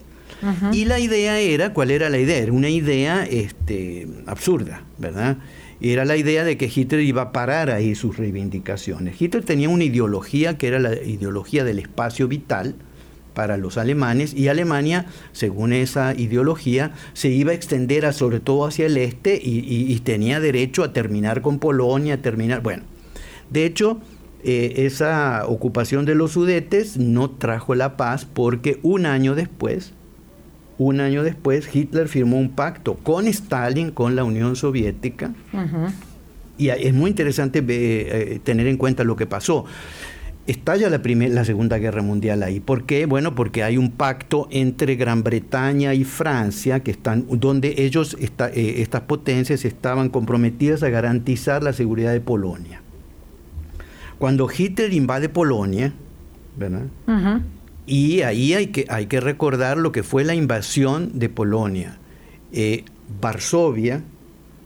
[0.72, 2.38] Y la idea era, ¿cuál era la idea?
[2.38, 5.38] Era una idea este, absurda, ¿verdad?
[5.82, 9.22] Era la idea de que Hitler iba a parar ahí sus reivindicaciones.
[9.22, 12.76] Hitler tenía una ideología que era la ideología del espacio vital
[13.34, 18.66] para los alemanes y Alemania, según esa ideología, se iba a extender a, sobre todo
[18.66, 22.84] hacia el este y, tenía derecho a terminar con Polonia, a terminar, bueno,
[23.50, 24.02] de hecho,
[24.44, 29.94] eh, esa ocupación de los Sudetes no trajo la paz porque un año después,
[30.78, 35.32] un año después, Hitler firmó un pacto con Stalin, con la Unión Soviética.
[36.58, 39.66] Y es muy interesante eh, tener en cuenta lo que pasó.
[40.46, 42.60] Estalla la, la Segunda Guerra Mundial ahí.
[42.60, 43.06] ¿Por qué?
[43.06, 48.76] Bueno, porque hay un pacto entre Gran Bretaña y Francia, que están, donde ellos, eh,
[48.78, 52.82] estas potencias, estaban comprometidas a garantizar la seguridad de Polonia.
[54.20, 55.94] Cuando Hitler invade Polonia,
[56.58, 56.88] ¿verdad?
[57.86, 61.98] Y ahí hay que, hay que recordar lo que fue la invasión de Polonia.
[62.52, 62.86] Eh,
[63.22, 64.04] Varsovia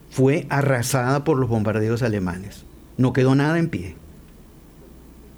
[0.09, 2.65] fue arrasada por los bombardeos alemanes.
[2.97, 3.95] No quedó nada en pie.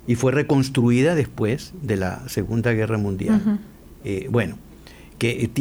[0.08, 3.60] Y fue reconstruida después de la Segunda Guerra Mundial.
[4.04, 4.58] Eh, bueno,
[5.20, 5.52] que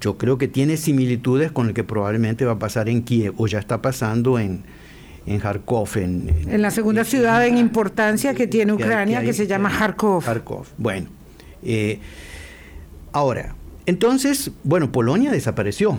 [0.00, 3.46] yo creo que tiene similitudes con el que probablemente va a pasar en Kiev o
[3.46, 4.64] ya está pasando en,
[5.26, 5.88] en Kharkov.
[5.96, 10.24] En, la segunda ciudad en importancia que tiene Ucrania, que, se llama Kharkov.
[10.24, 10.66] Kharkov.
[10.76, 11.08] Bueno,
[11.64, 12.00] eh,
[13.12, 13.54] ahora,
[13.86, 15.98] entonces, bueno, Polonia desapareció.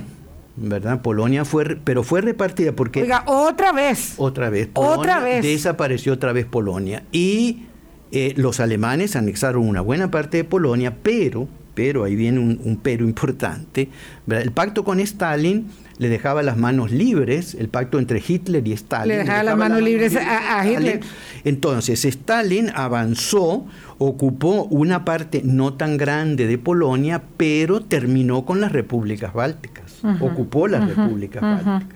[0.57, 1.01] ¿verdad?
[1.01, 3.03] Polonia fue, pero fue repartida porque...
[3.03, 4.13] Oiga, otra vez.
[4.17, 4.69] Otra vez.
[4.73, 5.43] otra vez.
[5.43, 7.03] Desapareció otra vez Polonia.
[7.11, 7.63] Y
[8.11, 13.05] eh, los alemanes anexaron una buena parte de Polonia, pero, pero ahí viene un, pero
[13.05, 13.89] importante,
[14.27, 19.09] El pacto con Stalin le dejaba las manos libres, el pacto entre Hitler y Stalin.
[19.09, 21.01] Le dejaba, las manos libres a, Hitler.
[21.43, 23.65] Entonces, Stalin avanzó,
[23.97, 30.01] ocupó una parte no tan grande de Polonia, pero terminó con las repúblicas bálticas.
[30.19, 31.94] ocupó las repúblicas bálticas.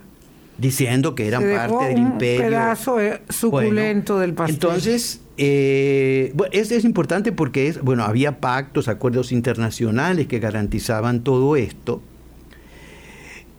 [0.60, 2.46] Diciendo que eran parte del imperio.
[2.46, 2.98] Un pedazo
[3.30, 4.56] suculento del pastel.
[4.56, 11.56] Entonces, eh, es, es, importante porque es, bueno, había pactos, acuerdos internacionales que garantizaban todo
[11.56, 12.02] esto,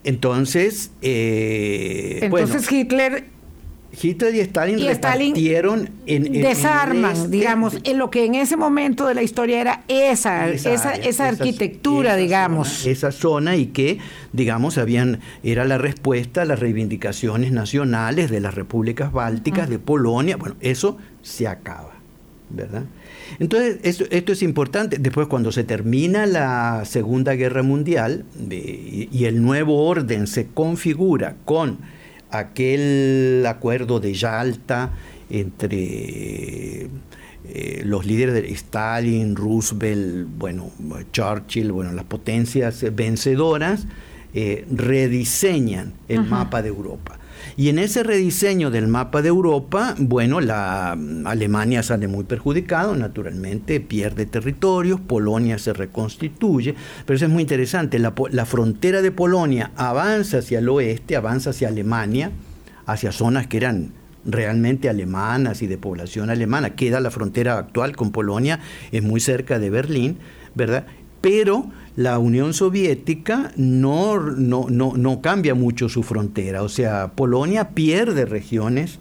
[0.05, 3.27] entonces, eh, Entonces Hitler
[4.01, 8.57] Hitler y Stalin Y Stalin repartieron en, desarman, este- digamos, en lo que en ese
[8.57, 12.69] momento de la historia era esa, esa, esa, área, esa- arquitectura, esa digamos.
[12.69, 13.99] zona, esa zona y que,
[14.33, 20.37] digamos, habían era la respuesta a las reivindicaciones nacionales de las repúblicas bálticas, de Polonia.
[20.37, 21.95] Bueno, eso se acaba,
[22.49, 22.85] ¿verdad?
[23.41, 24.99] Entonces, esto, esto es importante.
[24.99, 31.79] Después, cuando se termina la Segunda Guerra Mundial y el nuevo orden se configura con
[32.31, 34.91] aquel acuerdo de Yalta
[35.31, 36.89] entre
[37.53, 40.71] eh, los líderes de Stalin, Roosevelt, bueno,
[41.13, 43.87] Churchill, bueno, las potencias vencedoras,
[44.35, 47.20] eh, rediseñan el mapa de Europa.
[47.57, 50.93] Y en ese rediseño del mapa de Europa, bueno, la
[51.25, 56.75] Alemania sale muy perjudicado, naturalmente pierde territorios, Polonia se reconstituye,
[57.05, 61.51] pero eso es muy interesante, la, la frontera de Polonia avanza hacia el oeste, avanza
[61.51, 62.31] hacia Alemania,
[62.87, 63.93] hacia zonas que eran
[64.25, 66.71] realmente alemanas y de población alemana.
[66.71, 68.61] Queda la frontera actual con Polonia,
[68.93, 70.19] es muy cerca de Berlín,
[70.55, 70.87] ¿verdad?
[71.21, 71.71] Pero
[72.01, 78.25] la Unión Soviética no, no, no, no cambia mucho su frontera, o sea, Polonia pierde
[78.25, 78.99] regiones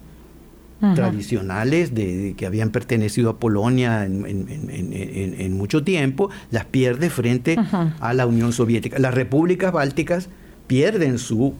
[0.94, 5.82] tradicionales de, de que habían pertenecido a Polonia en, en- en- en- en- en mucho
[5.84, 7.56] tiempo, las pierde frente
[8.00, 8.98] a la Unión Soviética.
[8.98, 10.28] Las repúblicas bálticas
[10.66, 11.54] pierden su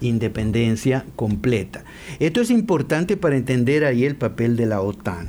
[0.00, 1.84] independencia completa.
[2.18, 5.28] Esto es importante para entender ahí el papel de la OTAN.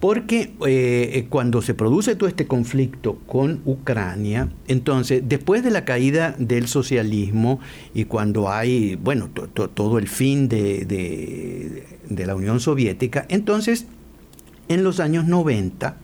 [0.00, 5.84] Porque eh, eh, cuando se produce todo este conflicto con Ucrania, entonces, después de la
[5.84, 7.60] caída del socialismo
[7.92, 13.26] y cuando hay, bueno, to- to- todo el fin de, de- de la Unión Soviética,
[13.28, 13.86] entonces,
[14.68, 15.98] en los años 90,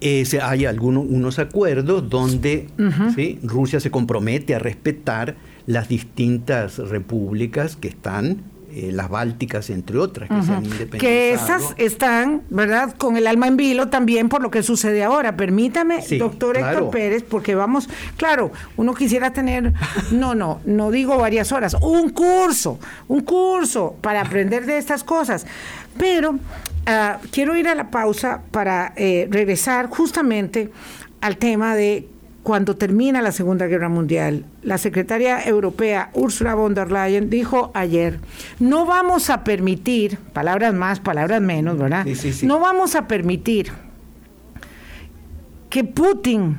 [0.00, 2.68] eh, se- hay algunos unos acuerdos donde
[3.16, 3.38] ¿sí?
[3.42, 5.34] Rusia se compromete a respetar
[5.66, 8.42] las distintas repúblicas que están,
[8.72, 11.00] eh, las bálticas entre otras, que se han independizado.
[11.00, 15.36] Que esas están, ¿verdad?, con el alma en vilo también por lo que sucede ahora.
[15.36, 16.70] Permítame, Sí, doctor claro.
[16.70, 19.72] Héctor Pérez, porque vamos, claro, uno quisiera tener,
[20.12, 25.46] no, no, no digo varias horas, un curso, un curso para aprender de estas cosas.
[25.98, 26.38] Pero
[26.86, 30.70] ah, quiero ir a la pausa para eh, regresar justamente
[31.20, 32.08] al tema de
[32.42, 38.18] cuando termina la Segunda Guerra Mundial, la secretaria europea Ursula von der Leyen dijo ayer,
[38.58, 42.04] no vamos a permitir, palabras más, palabras menos, ¿verdad?
[42.04, 42.46] Sí, sí, sí.
[42.46, 43.70] No vamos a permitir
[45.68, 46.56] que Putin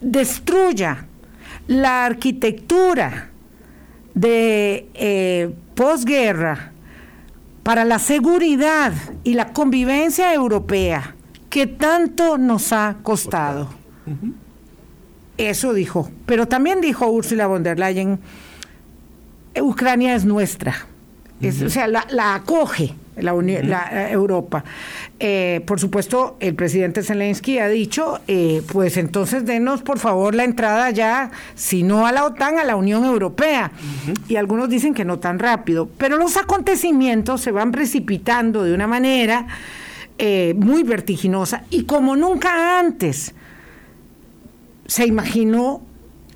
[0.00, 1.06] destruya
[1.66, 3.28] la arquitectura
[4.14, 6.72] de eh, posguerra
[7.62, 8.92] para la seguridad
[9.24, 11.14] y la convivencia europea
[11.50, 13.68] que tanto nos ha costado.
[15.38, 16.10] Eso dijo.
[16.26, 18.18] Pero también dijo Ursula von der Leyen,
[19.60, 20.74] Ucrania es nuestra.
[21.40, 24.62] Es- O sea, la, la acoge la, la, eh, Europa.
[25.18, 30.44] Eh, por supuesto, el presidente Zelensky ha dicho, eh, pues entonces denos por favor la
[30.44, 33.72] entrada ya, si no a la OTAN, a la Unión Europea.
[34.28, 35.88] Y algunos dicen que no tan rápido.
[35.98, 39.46] Pero los acontecimientos se van precipitando de una manera
[40.18, 43.34] eh, muy vertiginosa y como nunca antes
[44.88, 45.82] se imaginó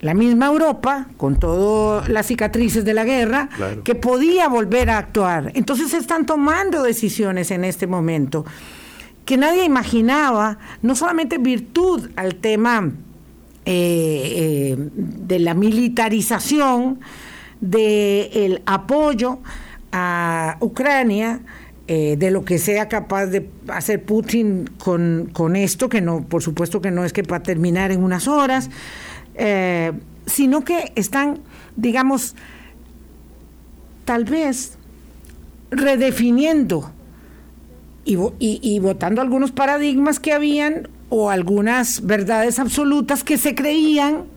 [0.00, 3.82] la misma Europa, con todas las cicatrices de la guerra, Claro.
[3.82, 5.50] que podía volver a actuar.
[5.54, 8.44] Entonces se están tomando decisiones en este momento
[9.24, 12.90] que nadie imaginaba, no solamente en virtud al tema
[13.64, 16.98] eh, eh, de la militarización,
[17.60, 19.38] del apoyo
[19.92, 21.40] a Ucrania,
[21.88, 26.42] eh, de lo que sea capaz de hacer Putin con, con esto, que no, por
[26.42, 28.70] supuesto que no es que para terminar en unas horas,
[29.34, 29.92] eh,
[30.26, 31.40] sino que están,
[31.76, 32.36] digamos,
[34.04, 34.78] tal vez
[35.70, 36.92] redefiniendo
[38.04, 44.31] y, y, y votando algunos paradigmas que habían o algunas verdades absolutas que se creían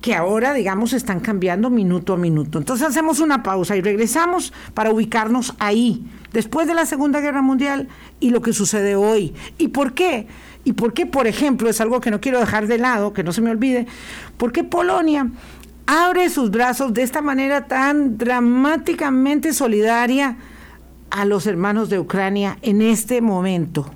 [0.00, 2.58] que ahora, digamos, están cambiando minuto a minuto.
[2.58, 7.88] Entonces hacemos una pausa y regresamos para ubicarnos ahí, después de la Segunda Guerra Mundial
[8.20, 9.34] y lo que sucede hoy.
[9.58, 10.26] ¿Y por qué?
[10.64, 13.32] ¿Y por qué, por ejemplo, es algo que no quiero dejar de lado, que no
[13.32, 13.86] se me olvide,
[14.36, 15.30] por qué Polonia
[15.86, 20.36] abre sus brazos de esta manera tan dramáticamente solidaria
[21.10, 23.90] a los hermanos de Ucrania en este momento?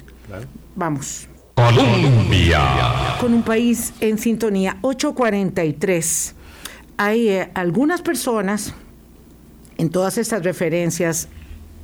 [0.77, 1.29] Vamos
[1.59, 3.17] Colombia.
[3.21, 4.79] con un país en sintonía.
[4.83, 6.35] 843.
[6.97, 8.75] Hay eh, algunas personas
[9.77, 11.29] en todas estas referencias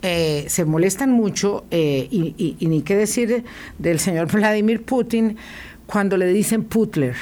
[0.07, 3.43] eh, se molestan mucho eh, y, ni qué decir
[3.79, 5.39] del señor Vladimir Putin
[5.87, 7.17] cuando le dicen Putler.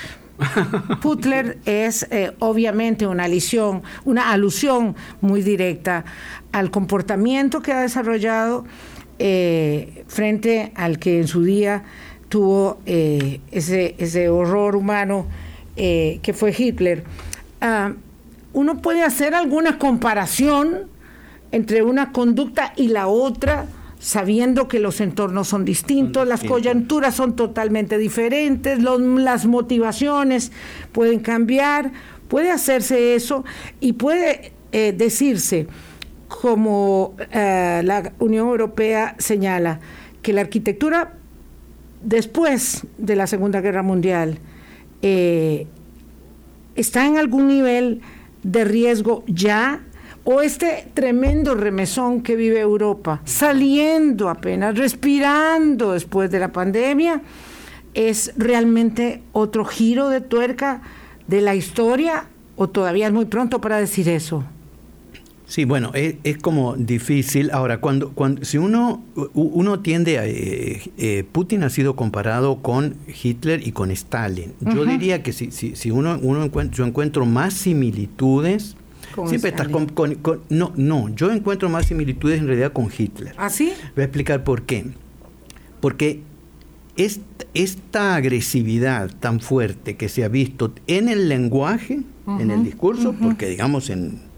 [1.00, 6.05] Putler es eh, obviamente una alusión, una alusión muy directa
[6.50, 8.66] al comportamiento que ha desarrollado
[10.09, 11.84] frente al que en su día
[12.32, 15.26] tuvo eh, ese, ese horror humano
[15.76, 17.04] que fue Hitler.
[17.60, 17.92] Ah,
[18.54, 20.86] uno puede hacer alguna comparación
[21.50, 23.66] entre una conducta y la otra
[23.98, 30.52] sabiendo que los entornos son distintos, las coyunturas son totalmente diferentes, las motivaciones
[30.90, 31.92] pueden cambiar,
[32.28, 33.44] puede hacerse eso
[33.78, 35.68] y puede eh, decirse,
[36.26, 39.80] como eh, la Unión Europea señala,
[40.22, 41.18] que la arquitectura
[42.03, 44.38] después de la Segunda Guerra Mundial
[45.03, 45.66] eh,
[46.74, 48.00] está en algún nivel
[48.42, 49.80] de riesgo ya
[50.24, 57.22] o este tremendo remesón que vive Europa, saliendo apenas, respirando después de la pandemia,
[57.94, 60.80] es realmente otro giro de tuerca
[61.26, 62.26] de la historia
[62.57, 64.44] o todavía es muy pronto para decir eso?
[65.53, 67.50] Sí, bueno, es, como difícil.
[67.50, 70.26] Ahora, cuando, cuando si uno, uno tiende a...
[70.26, 74.55] Eh, eh, Putin ha sido comparado con Hitler y con Stalin.
[74.61, 78.76] Yo diría que si, si, si uno, uno encuentra, yo encuentro más similitudes
[79.26, 79.92] Siempre estás con,
[80.48, 83.34] No, no, yo encuentro más similitudes en realidad con Hitler.
[83.36, 83.74] ¿Ah, sí?
[83.94, 84.86] Voy a explicar por qué.
[85.82, 86.22] Porque
[86.96, 93.50] esta, agresividad tan fuerte que se ha visto en el lenguaje, en el discurso, porque
[93.50, 94.31] digamos en,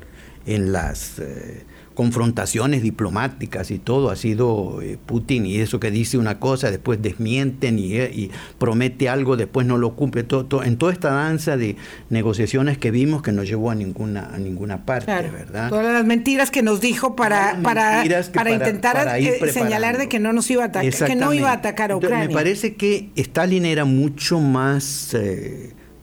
[0.47, 1.19] en las...
[1.19, 1.65] Eh,
[1.95, 7.01] confrontaciones diplomáticas y todo ha sido eh, Putin y eso que dice una cosa, después
[7.01, 10.25] desmienten y, eh, promete algo, después no lo cumple.
[10.25, 11.77] Todo, en toda esta danza de
[12.11, 15.71] negociaciones que vimos que no llevó a ninguna, a ninguna parte, ¿verdad?
[15.71, 20.33] Todas las mentiras que nos dijo para, para, para, intentar eh, señalar de que no
[20.33, 22.29] nos iba a atacar, que no iba a atacar a Ucrania.
[22.29, 25.15] me parece que Stalin era mucho más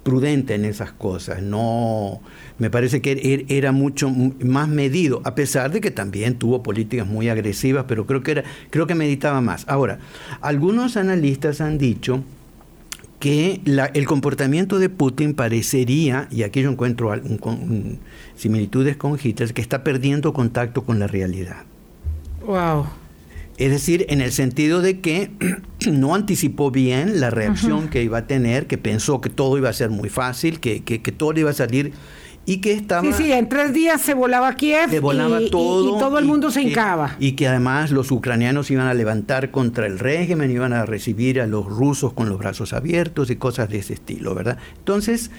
[0.03, 2.21] prudente en esas cosas, no
[2.57, 7.07] me parece que er, era mucho más medido, a pesar de que también tuvo políticas
[7.07, 9.65] muy agresivas, pero creo que era, creo que meditaba más.
[9.67, 9.99] Ahora,
[10.41, 12.23] algunos analistas han dicho
[13.19, 17.13] que el comportamiento de Putin parecería, y aquí yo encuentro
[18.35, 21.63] similitudes con Hitler, que está perdiendo contacto con la realidad.
[22.45, 22.87] Wow.
[23.61, 25.29] Es decir, en el sentido de que
[25.91, 29.73] no anticipó bien la reacción que iba a tener, que pensó que todo iba a
[29.73, 31.93] ser muy fácil, que, que, todo iba a salir
[32.47, 33.03] y que estaba...
[33.03, 36.25] Sí, sí, en tres días se volaba Kiev se volaba y, todo, y, todo el
[36.25, 37.15] mundo se hincaba.
[37.19, 41.45] Y que además los ucranianos iban a levantar contra el régimen, iban a recibir a
[41.45, 44.57] los rusos con los brazos abiertos y cosas de ese estilo, ¿verdad?
[44.79, 45.29] Entonces,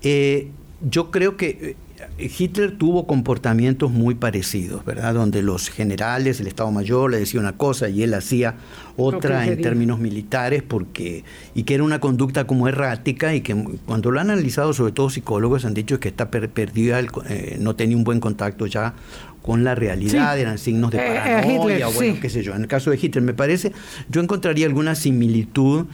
[0.00, 0.48] eh,
[0.80, 1.76] yo creo que
[2.18, 5.14] Hitler tuvo comportamientos muy parecidos, ¿verdad?
[5.14, 8.56] Donde los generales, el Estado Mayor le decía una cosa y él hacía
[8.96, 11.24] otra en términos militares, porque
[11.54, 13.54] y que era una conducta como errática y que
[13.86, 17.96] cuando lo han analizado, sobre todo psicólogos, han dicho que está perdida, eh, no tenía
[17.96, 18.94] un buen contacto ya
[19.42, 22.54] con la realidad, eran signos de eh, eh, paranoia, bueno, qué sé yo.
[22.54, 23.72] En el caso de Hitler, me parece,
[24.08, 25.86] yo encontraría alguna similitud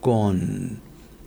[0.00, 0.80] con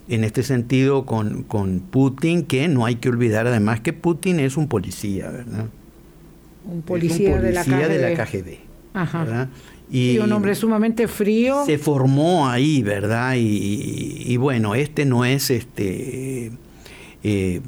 [0.07, 4.57] en este sentido con, con, Putin, que no hay que olvidar además que Putin es
[4.57, 5.65] un policía, ¿verdad?
[6.65, 8.57] Un policía, de, la KGB.
[8.93, 9.49] Ajá.
[9.91, 11.63] Y, un hombre sumamente frío.
[11.65, 13.35] Se formó ahí, ¿verdad?
[13.37, 16.51] Y, bueno, este no es este.
[17.27, 17.61] Eh,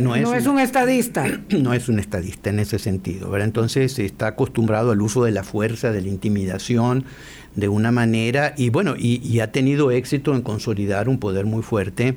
[0.00, 1.24] no, es, un estadista.
[1.60, 3.46] No es un estadista en ese sentido, ¿verdad?
[3.46, 7.04] Entonces está acostumbrado al uso de la fuerza, de la intimidación,
[7.56, 12.16] de una manera y bueno, y, ha tenido éxito en consolidar un poder muy fuerte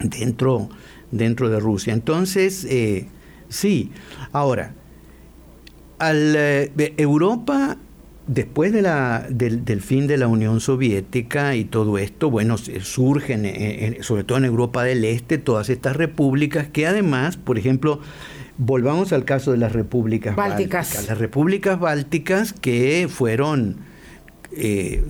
[0.00, 0.68] dentro,
[1.10, 1.92] dentro de Rusia.
[1.92, 3.06] Entonces, eh,
[3.48, 3.90] sí,
[4.32, 4.74] ahora,
[5.98, 7.76] al, eh, Europa,
[8.26, 14.24] después de la, del, fin de la Unión Soviética y todo esto, bueno, surgen, sobre
[14.24, 18.00] todo en Europa del Este, todas estas repúblicas que además, por ejemplo,
[18.56, 21.06] volvamos al caso de las repúblicas bálticas.
[21.08, 23.76] Las repúblicas bálticas que fueron
[24.56, 25.04] eh,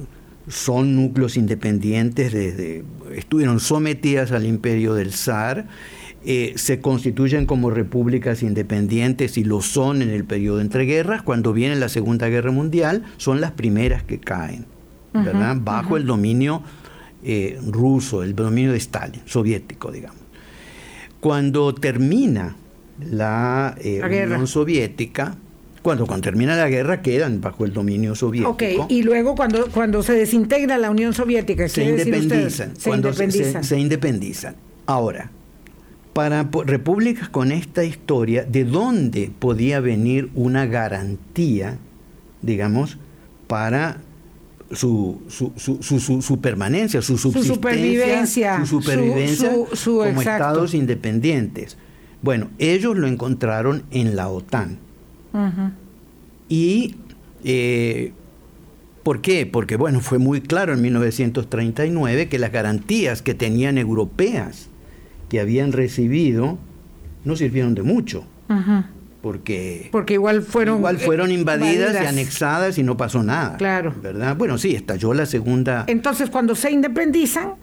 [0.49, 2.85] son núcleos independientes, desde,
[3.15, 5.67] estuvieron sometidas al imperio del zar,
[6.27, 11.53] eh, se constituyen como repúblicas independientes y lo son en el periodo entre guerras, cuando
[11.53, 14.67] viene la Segunda Guerra Mundial, son las primeras que caen,
[15.13, 15.57] ¿verdad?
[15.61, 16.63] Bajo el dominio
[17.23, 20.21] eh, ruso, el dominio de Stalin, soviético, digamos.
[21.21, 22.57] Cuando termina
[23.01, 25.37] la, la Unión Soviética,
[25.85, 28.53] cuando, cuando termina la guerra quedan bajo el dominio soviético.
[28.53, 32.75] Ok, y luego cuando, cuando se desintegra la Unión Soviética, se independizan.
[32.75, 33.65] se independizan.
[33.65, 34.57] Se, independizan.
[34.87, 35.31] Ahora,
[36.15, 41.77] para repúblicas con esta historia, ¿de dónde podía venir una garantía,
[42.41, 42.97] digamos,
[43.47, 43.99] para
[44.73, 51.77] su, su, su, su, permanencia, su supervivencia, su supervivencia como estados independientes.
[52.23, 54.79] Bueno, ellos lo encontraron en la OTAN.
[56.49, 56.97] Y
[57.45, 58.13] eh,
[59.03, 59.47] ¿por qué?
[59.47, 64.69] Porque bueno, fue muy claro en 1939 que las garantías que tenían europeas
[65.29, 66.59] que habían recibido
[67.25, 68.25] no sirvieron de mucho.
[69.21, 73.57] Porque, porque igual fueron igual fueron invadidas, y anexadas y no pasó nada.
[73.57, 73.95] Claro.
[74.03, 74.37] ¿Verdad?
[74.37, 75.85] Bueno, sí, estalló la segunda.
[75.87, 77.55] Entonces, cuando se independizan,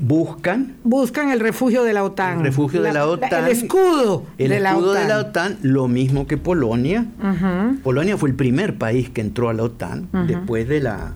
[0.00, 2.38] buscan buscan el refugio de la OTAN.
[2.38, 3.44] El refugio de la OTAN.
[3.44, 7.06] El escudo, el de, escudo la de la OTAN, lo mismo que Polonia.
[7.82, 11.14] Polonia fue el primer país que entró a la OTAN después de la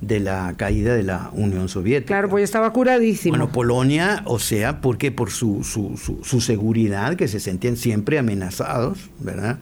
[0.00, 2.08] de la caída de la Unión Soviética.
[2.08, 3.36] Claro, pues estaba curadísimo.
[3.36, 9.10] Bueno, Polonia, o sea, porque por su, su, su, seguridad, que se sentían siempre amenazados,
[9.20, 9.58] ¿verdad?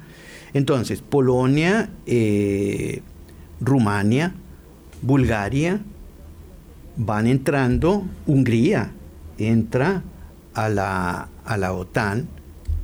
[0.53, 3.03] Entonces, Polonia, eh,
[3.61, 4.35] Rumania,
[5.03, 5.81] Bulgaria,
[6.97, 8.93] van entrando, Hungría
[9.39, 10.03] entra
[10.55, 12.29] a la, a la OTAN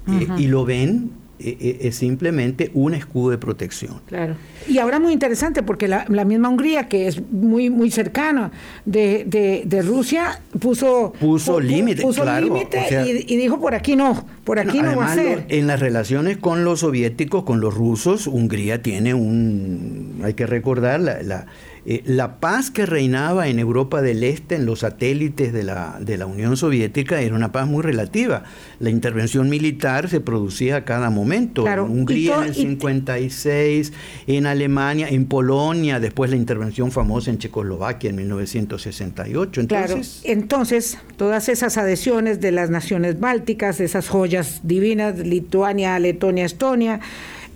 [0.09, 4.03] eh, y lo ven eh, eh, es simplemente un escudo de protección.
[4.07, 4.37] Claro.
[4.69, 8.51] Y ahora muy interesante porque la, misma Hungría, que es muy muy cercana
[8.85, 9.25] de,
[9.65, 12.25] de, Rusia, puso puso límite, puso
[13.07, 15.47] y, dijo por aquí no, por aquí no, va a ser.
[15.49, 21.01] en las relaciones con los soviéticos, con los rusos, Hungría tiene un, hay que recordar
[21.01, 21.47] la
[21.87, 26.19] eh, la paz que reinaba en Europa del Este, en los satélites de la, de
[26.19, 28.45] la Unión Soviética, era una paz muy relativa.
[28.79, 31.67] La intervención militar se producía a cada momento.
[31.67, 33.93] en Hungría en el 56,
[34.27, 39.61] en Alemania, en Polonia, después la intervención famosa en Checoslovaquia en 1968.
[39.61, 47.01] Entonces, entonces todas esas adhesiones de las naciones bálticas, esas joyas divinas, Lituania, Letonia, Estonia,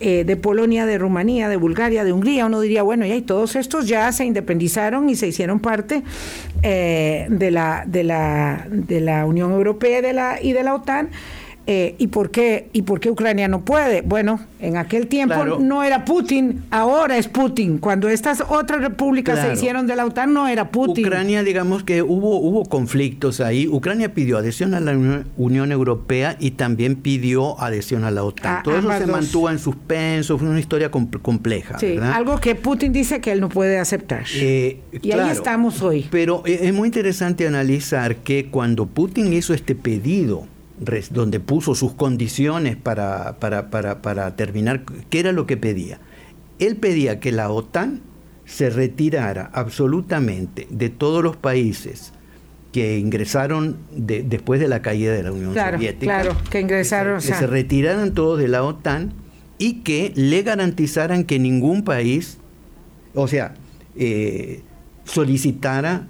[0.00, 3.86] eh, de Polonia, de Rumanía, de Bulgaria, de Hungría, uno diría, bueno, y todos estos
[3.86, 6.02] ya se independizaron y se hicieron parte
[6.62, 11.10] eh, de, la, de, la, de la Unión Europea de la, y de la OTAN.
[11.66, 14.02] Eh, ¿y, por qué, ¿Y por qué Ucrania no puede?
[14.02, 17.78] Bueno, en aquel tiempo no era Putin, ahora es Putin.
[17.78, 21.06] Cuando estas otras repúblicas se hicieron de la OTAN, no era Putin.
[21.06, 23.66] Ucrania, digamos que hubo, hubo conflictos ahí.
[23.66, 24.92] Ucrania pidió adhesión a la
[25.36, 28.62] Unión Europea y también pidió adhesión a la OTAN.
[28.62, 31.78] Todo eso se mantuvo en suspenso, fue una historia compleja.
[31.78, 34.24] Sí, algo que Putin dice que él no puede aceptar.
[34.34, 36.06] Eh, y ahí estamos hoy.
[36.10, 40.46] Pero eh, es muy interesante analizar que cuando Putin hizo este pedido,
[41.10, 46.00] donde puso sus condiciones para, para, terminar, ¿qué era lo que pedía?
[46.58, 48.00] Él pedía que la OTAN
[48.44, 52.12] se retirara absolutamente de todos los países
[52.72, 56.22] que ingresaron después de la caída de la Unión Soviética.
[56.22, 57.20] Claro, que ingresaron.
[57.20, 59.12] Que, se retiraran todos de la OTAN
[59.58, 62.38] y que le garantizaran que ningún país,
[63.14, 63.54] o sea,
[63.96, 64.62] eh,
[65.04, 66.08] solicitara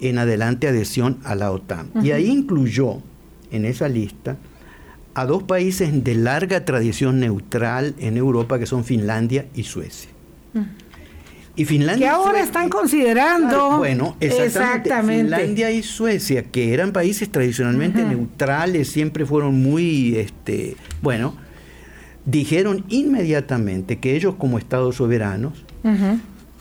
[0.00, 1.90] en adelante adhesión a la OTAN.
[2.02, 3.02] Y ahí incluyó
[3.50, 4.36] en esa lista
[5.14, 10.10] a dos países de larga tradición neutral en Europa, que son Finlandia y Suecia.
[10.52, 10.62] Mm.
[11.56, 13.78] Y Finlandia que ahora están considerando.
[13.78, 21.36] bueno, exactamente, Finlandia y Suecia, que eran países tradicionalmente neutrales, siempre fueron muy, este, bueno,
[22.24, 25.64] dijeron inmediatamente que ellos como estados soberanos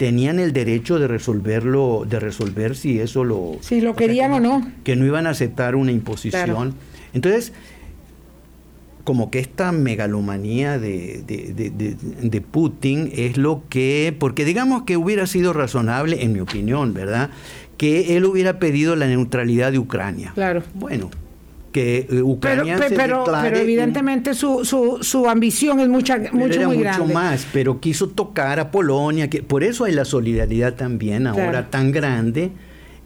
[0.03, 3.53] tenían el derecho de resolverlo, de resolver si eso lo...
[3.61, 4.69] Si lo querían o, no.
[4.83, 6.75] Que no iban a aceptar una imposición.
[7.13, 7.53] Entonces,
[9.05, 15.53] como que esta megalomanía de, de, Putin es lo que, porque digamos que hubiera sido
[15.53, 17.29] razonable, en mi opinión, ¿verdad?
[17.77, 20.33] Que él hubiera pedido la neutralidad de Ucrania.
[20.35, 20.63] Claro.
[20.73, 21.11] Bueno,
[21.73, 26.67] que eh, Ucrania pero, pero, pero evidentemente su, su, su, ambición es mucha, mucho era
[26.67, 31.27] muy mucho más, pero quiso tocar a Polonia, que por eso hay la solidaridad también
[31.27, 32.51] ahora tan grande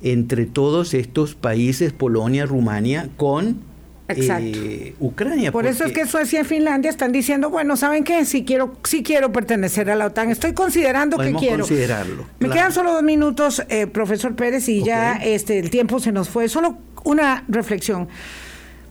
[0.03, 3.61] entre todos estos países, Polonia, Rumania, con
[4.09, 5.51] eh, Ucrania.
[5.51, 8.25] Por eso es que Suecia y Finlandia están diciendo, bueno, ¿saben qué?
[8.25, 11.59] Si quiero, si quiero pertenecer a la OTAN, estoy considerando que quiero.
[11.59, 12.25] considerarlo.
[12.39, 16.29] Me quedan solo dos minutos, eh, profesor Pérez, y ya este el tiempo se nos
[16.29, 16.47] fue.
[16.47, 18.07] Solo una reflexión.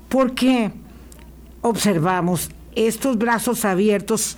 [0.08, 0.70] ¿Por qué
[1.62, 4.36] observamos estos brazos abiertos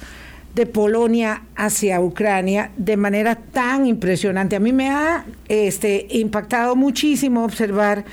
[0.55, 4.57] de Polonia hacia Ucrania de manera tan impresionante?
[4.57, 8.05] A mí me ha este, impactado muchísimo observar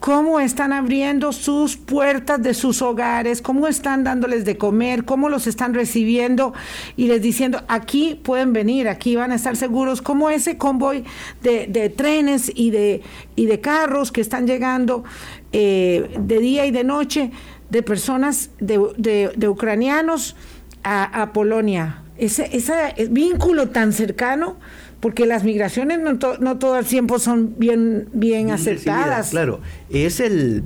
[0.00, 5.46] cómo están abriendo sus puertas de sus hogares, cómo están dándoles de comer, cómo los
[5.46, 6.54] están recibiendo
[6.96, 11.04] y les diciendo, aquí pueden venir, aquí van a estar seguros, como ese convoy
[11.42, 15.04] de, trenes y de carros que están llegando
[15.58, 17.30] eh, de día y de noche,
[17.70, 20.36] de personas, de, de, ucranianos
[20.82, 22.02] a, Polonia.
[22.18, 22.74] ese, ese
[23.08, 24.58] vínculo tan cercano,
[25.00, 29.30] porque las migraciones no, no todo el tiempo son bien, bien, aceptadas.
[29.30, 30.62] Claro, es el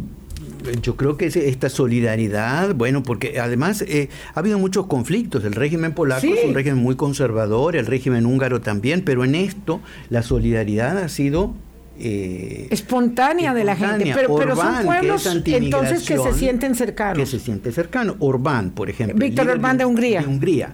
[0.82, 5.45] yo creo que esta solidaridad, bueno, porque además eh, ha habido muchos conflictos.
[5.45, 9.80] El régimen polaco es un régimen muy conservador, el régimen húngaro también, pero en esto
[10.09, 11.55] la solidaridad ha sido
[12.01, 17.18] eh, espontánea, de la gente, pero, pero son pueblos entonces que se sienten cercanos.
[17.18, 18.16] Que se siente cercano.
[18.18, 19.18] Orbán, por ejemplo.
[19.18, 20.20] Víctor Orbán de Hungría.
[20.22, 20.72] De Hungría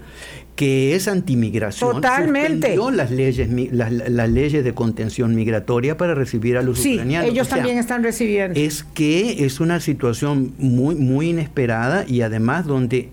[0.57, 1.93] que es antimigración.
[1.93, 2.77] Totalmente.
[2.93, 7.31] las leyes, las, leyes de contención migratoria para recibir a los sí, ucranianos.
[7.31, 8.59] ellos también están recibiendo.
[8.59, 13.11] Es que es una situación muy, muy inesperada y además donde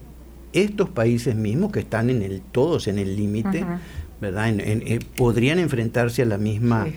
[0.53, 3.65] estos países mismos que están en el todos en el límite,
[4.21, 4.53] ¿verdad?
[4.57, 6.87] Eh, podrían enfrentarse a la misma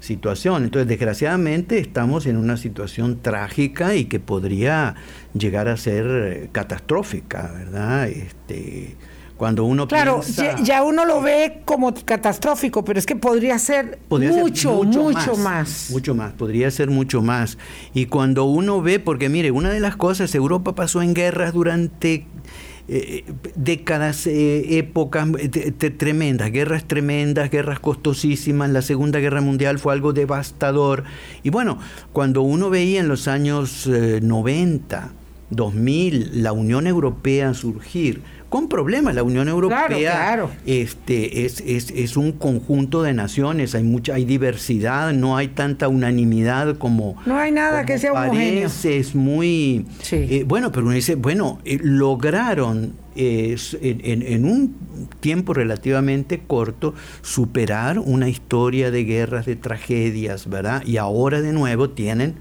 [0.00, 0.64] situación.
[0.64, 4.94] Entonces, desgraciadamente, estamos en una situación trágica y que podría
[5.34, 8.08] llegar a ser eh, catastrófica, ¿verdad?
[8.08, 8.96] Este,
[9.36, 10.22] cuando uno claro
[10.62, 16.14] ya, uno lo ve como catastrófico pero es que podría ser, mucho, mucho, más, mucho
[16.14, 17.58] más podría ser mucho más
[17.92, 22.26] y cuando uno ve porque mire una de las cosas Europa pasó en guerras durante
[22.88, 23.24] eh,
[23.56, 25.26] décadas, eh, épocas
[25.98, 28.70] tremendas, guerras tremendas, guerras costosísimas.
[28.70, 31.02] La Segunda Guerra Mundial fue algo devastador.
[31.42, 31.78] Y bueno,
[32.12, 35.16] cuando uno veía en los años 90, eh,
[35.50, 39.14] 2000, la Unión Europea surgir, con problemas.
[39.14, 45.12] La Unión Europea Este, es, es, es, un conjunto de naciones, hay mucha, hay diversidad,
[45.12, 47.16] no hay tanta unanimidad como.
[47.26, 48.68] No hay nada que sea homogéneo.
[48.84, 49.86] Es muy.
[50.10, 54.74] Eh, bueno, pero uno dice, bueno, eh, lograron en, en, un
[55.20, 60.84] tiempo relativamente corto superar una historia de guerras, de tragedias, ¿verdad?
[60.84, 62.34] Y ahora de nuevo tienen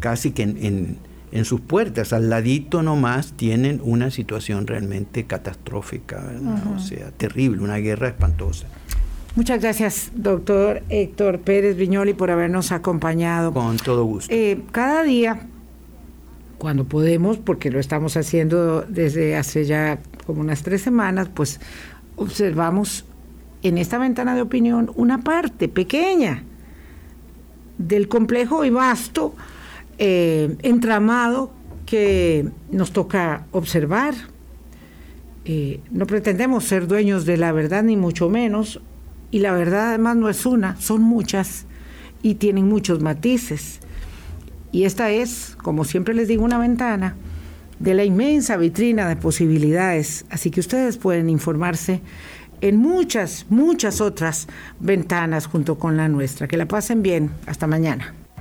[0.00, 0.98] casi que en
[1.34, 6.32] en sus puertas, al ladito nomás, tienen una situación realmente catastrófica,
[6.74, 8.68] o sea, terrible, una guerra espantosa.
[9.34, 13.52] Muchas gracias, doctor Héctor Pérez Viñoli, por habernos acompañado.
[13.52, 14.32] Con todo gusto.
[14.32, 15.40] Eh, cada día,
[16.58, 21.58] cuando podemos, porque lo estamos haciendo desde hace ya como unas tres semanas, pues
[22.14, 23.06] observamos
[23.64, 26.44] en esta ventana de opinión una parte pequeña
[27.76, 29.34] del complejo y vasto
[29.98, 31.50] eh, entramado
[31.86, 34.14] que nos toca observar.
[35.44, 38.80] Eh, no pretendemos ser dueños de la verdad, ni mucho menos,
[39.30, 41.66] y la verdad además no es una, son muchas
[42.22, 43.80] y tienen muchos matices.
[44.72, 47.14] Y esta es, como siempre les digo, una ventana
[47.78, 52.00] de la inmensa vitrina de posibilidades, así que ustedes pueden informarse
[52.60, 54.48] en muchas, muchas otras
[54.80, 56.48] ventanas junto con la nuestra.
[56.48, 57.30] Que la pasen bien.
[57.46, 58.14] Hasta mañana.